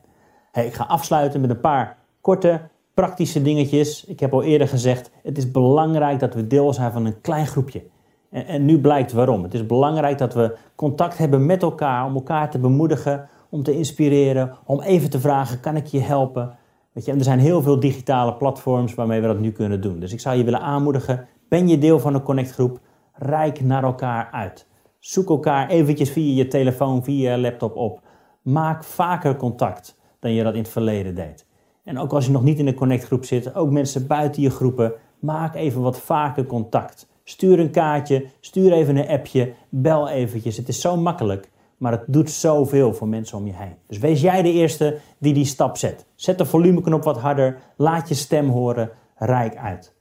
Hey, 0.52 0.66
ik 0.66 0.74
ga 0.74 0.84
afsluiten 0.84 1.42
met 1.42 1.50
een 1.50 1.60
paar 1.60 1.98
korte, 2.22 2.62
praktische 2.94 3.42
dingetjes. 3.42 4.06
Ik 4.06 4.20
heb 4.20 4.34
al 4.34 4.44
eerder 4.44 4.68
gezegd, 4.68 5.12
het 5.24 5.38
is 5.38 5.52
belangrijk 5.52 6.20
dat 6.20 6.34
we 6.34 6.48
deel 6.48 6.74
zijn 6.74 6.92
van 6.92 7.06
een 7.06 7.22
klein 7.22 7.48
groepje. 7.48 7.84
En, 8.30 8.46
en 8.46 8.66
nu 8.66 8.80
blijkt 8.80 9.12
waarom. 9.12 9.44
Het 9.44 9.54
is 9.54 9.66
belangrijk 9.66 10.18
dat 10.18 10.34
we 10.34 10.58
contact 10.76 11.18
hebben 11.18 11.46
met 11.46 11.62
elkaar, 11.62 12.06
om 12.06 12.16
elkaar 12.16 12.50
te 12.50 12.60
bemoedigen, 12.60 13.30
om 13.50 13.64
te 13.64 13.78
inspireren, 13.78 14.56
om 14.66 14.82
even 14.82 15.10
te 15.10 15.20
vragen, 15.20 15.60
kan 15.60 15.76
ik 15.76 15.86
je 15.86 16.00
helpen? 16.00 16.58
Weet 16.94 17.06
je, 17.06 17.12
en 17.12 17.18
er 17.18 17.24
zijn 17.24 17.40
heel 17.40 17.62
veel 17.62 17.80
digitale 17.80 18.34
platforms 18.34 18.94
waarmee 18.94 19.22
we 19.22 19.28
dat 19.28 19.40
nu 19.40 19.52
kunnen 19.52 19.82
doen. 19.82 20.00
Dus 20.00 20.14
ik 20.14 20.20
zou 20.20 20.38
je 20.38 20.44
willen 20.44 20.62
aanmoedigen, 20.62 21.28
ben 21.50 21.68
je 21.68 21.78
deel 21.78 22.00
van 22.00 22.14
een 22.14 22.24
connectgroep? 22.24 22.80
Rijk 23.14 23.62
naar 23.62 23.84
elkaar 23.84 24.30
uit. 24.32 24.68
Zoek 25.00 25.30
elkaar 25.30 25.70
eventjes 25.70 26.10
via 26.10 26.36
je 26.36 26.48
telefoon, 26.48 27.04
via 27.04 27.32
je 27.32 27.38
laptop 27.38 27.76
op. 27.76 28.02
Maak 28.42 28.84
vaker 28.84 29.36
contact 29.36 29.98
dan 30.20 30.34
je 30.34 30.44
dat 30.44 30.54
in 30.54 30.60
het 30.60 30.70
verleden 30.70 31.16
deed. 31.16 31.46
En 31.84 31.98
ook 31.98 32.14
als 32.14 32.26
je 32.26 32.32
nog 32.32 32.44
niet 32.44 32.60
in 32.60 32.66
de 32.66 32.74
connectgroep 32.74 33.26
zit, 33.26 33.56
ook 33.56 33.72
mensen 33.72 34.08
buiten 34.08 34.42
je 34.42 34.50
groepen, 34.50 34.94
maak 35.20 35.56
even 35.56 35.82
wat 35.82 36.00
vaker 36.00 36.46
contact. 36.46 37.08
Stuur 37.24 37.60
een 37.60 37.72
kaartje, 37.72 38.26
stuur 38.40 38.72
even 38.72 38.96
een 38.96 39.08
appje, 39.08 39.54
bel 39.70 40.10
eventjes. 40.10 40.58
Het 40.58 40.68
is 40.68 40.82
zo 40.82 40.98
makkelijk, 40.98 41.51
maar 41.82 41.92
het 41.92 42.04
doet 42.08 42.32
zoveel 42.32 42.94
voor 42.94 43.08
mensen 43.08 43.38
om 43.38 43.46
je 43.46 43.54
heen. 43.56 43.76
Dus 43.88 43.98
wees 43.98 44.22
jij 44.22 44.42
de 44.42 44.52
eerste 44.52 44.98
die 45.18 45.34
die 45.34 45.46
stap 45.46 45.78
zet. 45.78 46.06
Zet 46.16 46.38
de 46.38 46.46
volumeknop 46.46 47.04
wat 47.04 47.18
harder, 47.18 47.58
laat 47.76 48.08
je 48.08 48.16
stem 48.16 48.50
horen, 48.50 48.90
rijk 49.16 49.58
uit. 49.58 49.94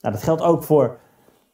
Nou, 0.00 0.14
dat 0.14 0.22
geldt 0.22 0.42
ook 0.42 0.64
voor 0.64 0.98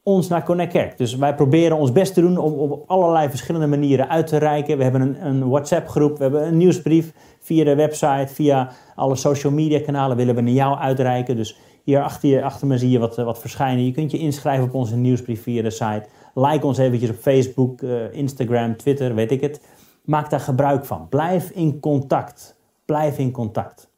ons 0.03 0.29
naar 0.29 0.45
Connect 0.45 0.73
Kerk. 0.73 0.99
Dus 0.99 1.17
wij 1.17 1.35
proberen 1.35 1.77
ons 1.77 1.93
best 1.93 2.15
te 2.15 2.21
doen 2.21 2.39
om 2.39 2.53
op 2.53 2.85
allerlei 2.87 3.29
verschillende 3.29 3.67
manieren 3.67 4.09
uit 4.09 4.27
te 4.27 4.37
reiken. 4.37 4.77
We 4.77 4.83
hebben 4.83 5.01
een, 5.01 5.27
een 5.27 5.49
WhatsApp-groep, 5.49 6.17
we 6.17 6.23
hebben 6.23 6.47
een 6.47 6.57
nieuwsbrief 6.57 7.13
via 7.41 7.65
de 7.65 7.75
website, 7.75 8.27
via 8.29 8.73
alle 8.95 9.17
social 9.17 9.53
media 9.53 9.81
kanalen 9.81 10.17
willen 10.17 10.35
we 10.35 10.41
naar 10.41 10.53
jou 10.53 10.79
uitreiken. 10.79 11.37
Dus 11.37 11.59
hier 11.85 12.03
achter, 12.03 12.43
achter 12.43 12.67
me 12.67 12.79
zie 12.79 12.91
je 12.91 12.99
wat, 12.99 13.17
wat 13.17 13.39
verschijnen. 13.39 13.85
Je 13.85 13.93
kunt 13.93 14.11
je 14.11 14.19
inschrijven 14.19 14.65
op 14.65 14.75
onze 14.75 14.97
nieuwsbrief 14.97 15.43
via 15.43 15.63
de 15.63 15.71
site. 15.71 16.05
Like 16.35 16.67
ons 16.67 16.79
eventjes 16.79 17.11
op 17.11 17.17
Facebook, 17.17 17.83
uh, 17.83 18.13
Instagram, 18.13 18.77
Twitter, 18.77 19.15
weet 19.15 19.31
ik 19.31 19.41
het. 19.41 19.61
Maak 20.03 20.31
daar 20.31 20.41
gebruik 20.41 20.85
van. 20.85 21.09
Blijf 21.09 21.51
in 21.51 21.81
contact. 21.81 22.57
Blijf 22.85 23.19
in 23.19 23.31
contact. 23.31 23.91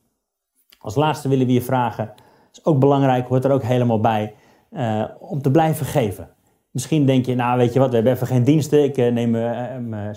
Als 0.78 0.94
laatste 0.94 1.28
willen 1.28 1.46
we 1.46 1.52
je 1.52 1.62
vragen, 1.62 2.12
is 2.52 2.64
ook 2.64 2.78
belangrijk, 2.78 3.28
hoort 3.28 3.44
er 3.44 3.50
ook 3.50 3.62
helemaal 3.62 4.00
bij, 4.00 4.34
uh, 4.70 5.04
om 5.18 5.42
te 5.42 5.50
blijven 5.50 5.86
geven. 5.86 6.28
Misschien 6.70 7.06
denk 7.06 7.26
je, 7.26 7.34
nou 7.34 7.58
weet 7.58 7.72
je 7.72 7.78
wat, 7.78 7.88
we 7.88 7.94
hebben 7.94 8.12
even 8.12 8.26
geen 8.26 8.44
diensten, 8.44 8.84
ik 8.84 8.96
uh, 8.96 9.12
neem 9.12 9.30
mijn 9.88 10.16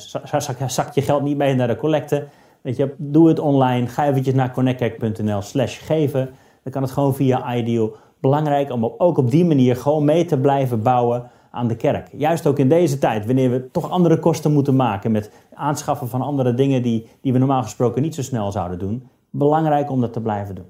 zakje 0.67 1.01
geld 1.01 1.23
niet 1.23 1.37
mee 1.37 1.55
naar 1.55 1.67
de 1.67 1.75
collecte. 1.75 2.27
Weet 2.61 2.77
je, 2.77 2.95
doe 2.97 3.27
het 3.27 3.39
online, 3.39 3.87
ga 3.87 4.05
eventjes 4.05 4.33
naar 4.33 4.51
connectkerk.nl 4.51 5.41
slash 5.41 5.85
geven. 5.85 6.29
Dan 6.63 6.71
kan 6.71 6.81
het 6.81 6.91
gewoon 6.91 7.15
via 7.15 7.55
Ideal. 7.55 7.95
Belangrijk 8.19 8.71
om 8.71 8.93
ook 8.97 9.17
op 9.17 9.31
die 9.31 9.45
manier 9.45 9.75
gewoon 9.75 10.05
mee 10.05 10.25
te 10.25 10.39
blijven 10.39 10.81
bouwen 10.81 11.29
aan 11.51 11.67
de 11.67 11.75
kerk. 11.75 12.09
Juist 12.11 12.47
ook 12.47 12.59
in 12.59 12.69
deze 12.69 12.97
tijd, 12.97 13.25
wanneer 13.25 13.51
we 13.51 13.71
toch 13.71 13.89
andere 13.89 14.19
kosten 14.19 14.53
moeten 14.53 14.75
maken 14.75 15.11
met 15.11 15.31
aanschaffen 15.53 16.07
van 16.07 16.21
andere 16.21 16.53
dingen 16.53 16.81
die, 16.81 17.07
die 17.21 17.33
we 17.33 17.39
normaal 17.39 17.63
gesproken 17.63 18.01
niet 18.01 18.15
zo 18.15 18.21
snel 18.21 18.51
zouden 18.51 18.79
doen. 18.79 19.07
Belangrijk 19.29 19.91
om 19.91 20.01
dat 20.01 20.13
te 20.13 20.21
blijven 20.21 20.55
doen. 20.55 20.65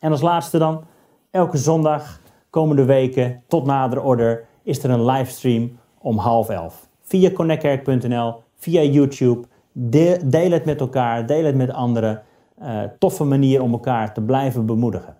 En 0.00 0.10
als 0.10 0.20
laatste 0.20 0.58
dan, 0.58 0.84
elke 1.30 1.56
zondag, 1.56 2.20
komende 2.50 2.84
weken, 2.84 3.42
tot 3.48 3.66
nader 3.66 4.02
order, 4.02 4.44
is 4.62 4.82
er 4.82 4.90
een 4.90 5.04
livestream 5.04 5.78
om 5.98 6.18
half 6.18 6.48
elf. 6.48 6.88
Via 7.02 7.30
connectkerk.nl, 7.30 8.34
via 8.56 8.82
YouTube. 8.82 9.46
Deel 9.72 10.50
het 10.50 10.64
met 10.64 10.80
elkaar, 10.80 11.26
deel 11.26 11.44
het 11.44 11.56
met 11.56 11.70
anderen. 11.70 12.22
Uh, 12.62 12.82
toffe 12.98 13.24
manier 13.24 13.62
om 13.62 13.72
elkaar 13.72 14.14
te 14.14 14.22
blijven 14.22 14.66
bemoedigen. 14.66 15.16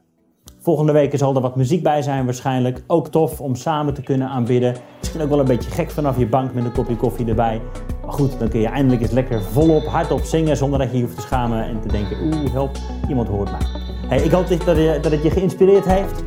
Volgende 0.64 0.92
week 0.92 1.18
zal 1.18 1.34
er 1.34 1.40
wat 1.40 1.56
muziek 1.56 1.82
bij 1.82 2.02
zijn 2.02 2.24
waarschijnlijk. 2.24 2.82
Ook 2.86 3.08
tof 3.08 3.40
om 3.40 3.54
samen 3.54 3.94
te 3.94 4.02
kunnen 4.02 4.28
aanbidden. 4.28 4.74
Misschien 4.98 5.20
ook 5.20 5.28
wel 5.28 5.38
een 5.38 5.44
beetje 5.44 5.70
gek 5.70 5.90
vanaf 5.90 6.18
je 6.18 6.26
bank 6.26 6.54
met 6.54 6.64
een 6.64 6.72
kopje 6.72 6.96
koffie 6.96 7.26
erbij. 7.26 7.60
Maar 8.04 8.12
goed, 8.12 8.38
dan 8.38 8.48
kun 8.48 8.60
je 8.60 8.66
eindelijk 8.66 9.02
eens 9.02 9.10
lekker 9.10 9.42
volop, 9.42 9.84
hardop 9.84 10.20
zingen 10.20 10.56
zonder 10.56 10.78
dat 10.78 10.90
je 10.90 10.96
je 10.96 11.02
hoeft 11.02 11.16
te 11.16 11.22
schamen 11.22 11.64
en 11.64 11.80
te 11.80 11.88
denken, 11.88 12.16
oeh, 12.22 12.52
help, 12.52 12.76
iemand 13.08 13.28
hoort 13.28 13.50
mij. 13.50 13.60
Hey, 14.08 14.18
ik 14.18 14.30
hoop 14.30 14.48
dat, 14.48 14.76
je, 14.76 14.98
dat 15.02 15.12
het 15.12 15.22
je 15.22 15.30
geïnspireerd 15.30 15.84
heeft. 15.84 16.24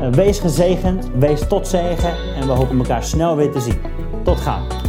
Uh, 0.00 0.08
wees 0.08 0.38
gezegend, 0.38 1.10
wees 1.18 1.46
tot 1.46 1.66
zegen 1.66 2.12
en 2.36 2.46
we 2.46 2.52
hopen 2.52 2.78
elkaar 2.78 3.02
snel 3.02 3.36
weer 3.36 3.50
te 3.50 3.60
zien. 3.60 3.78
Tot 4.22 4.36
gauw. 4.36 4.87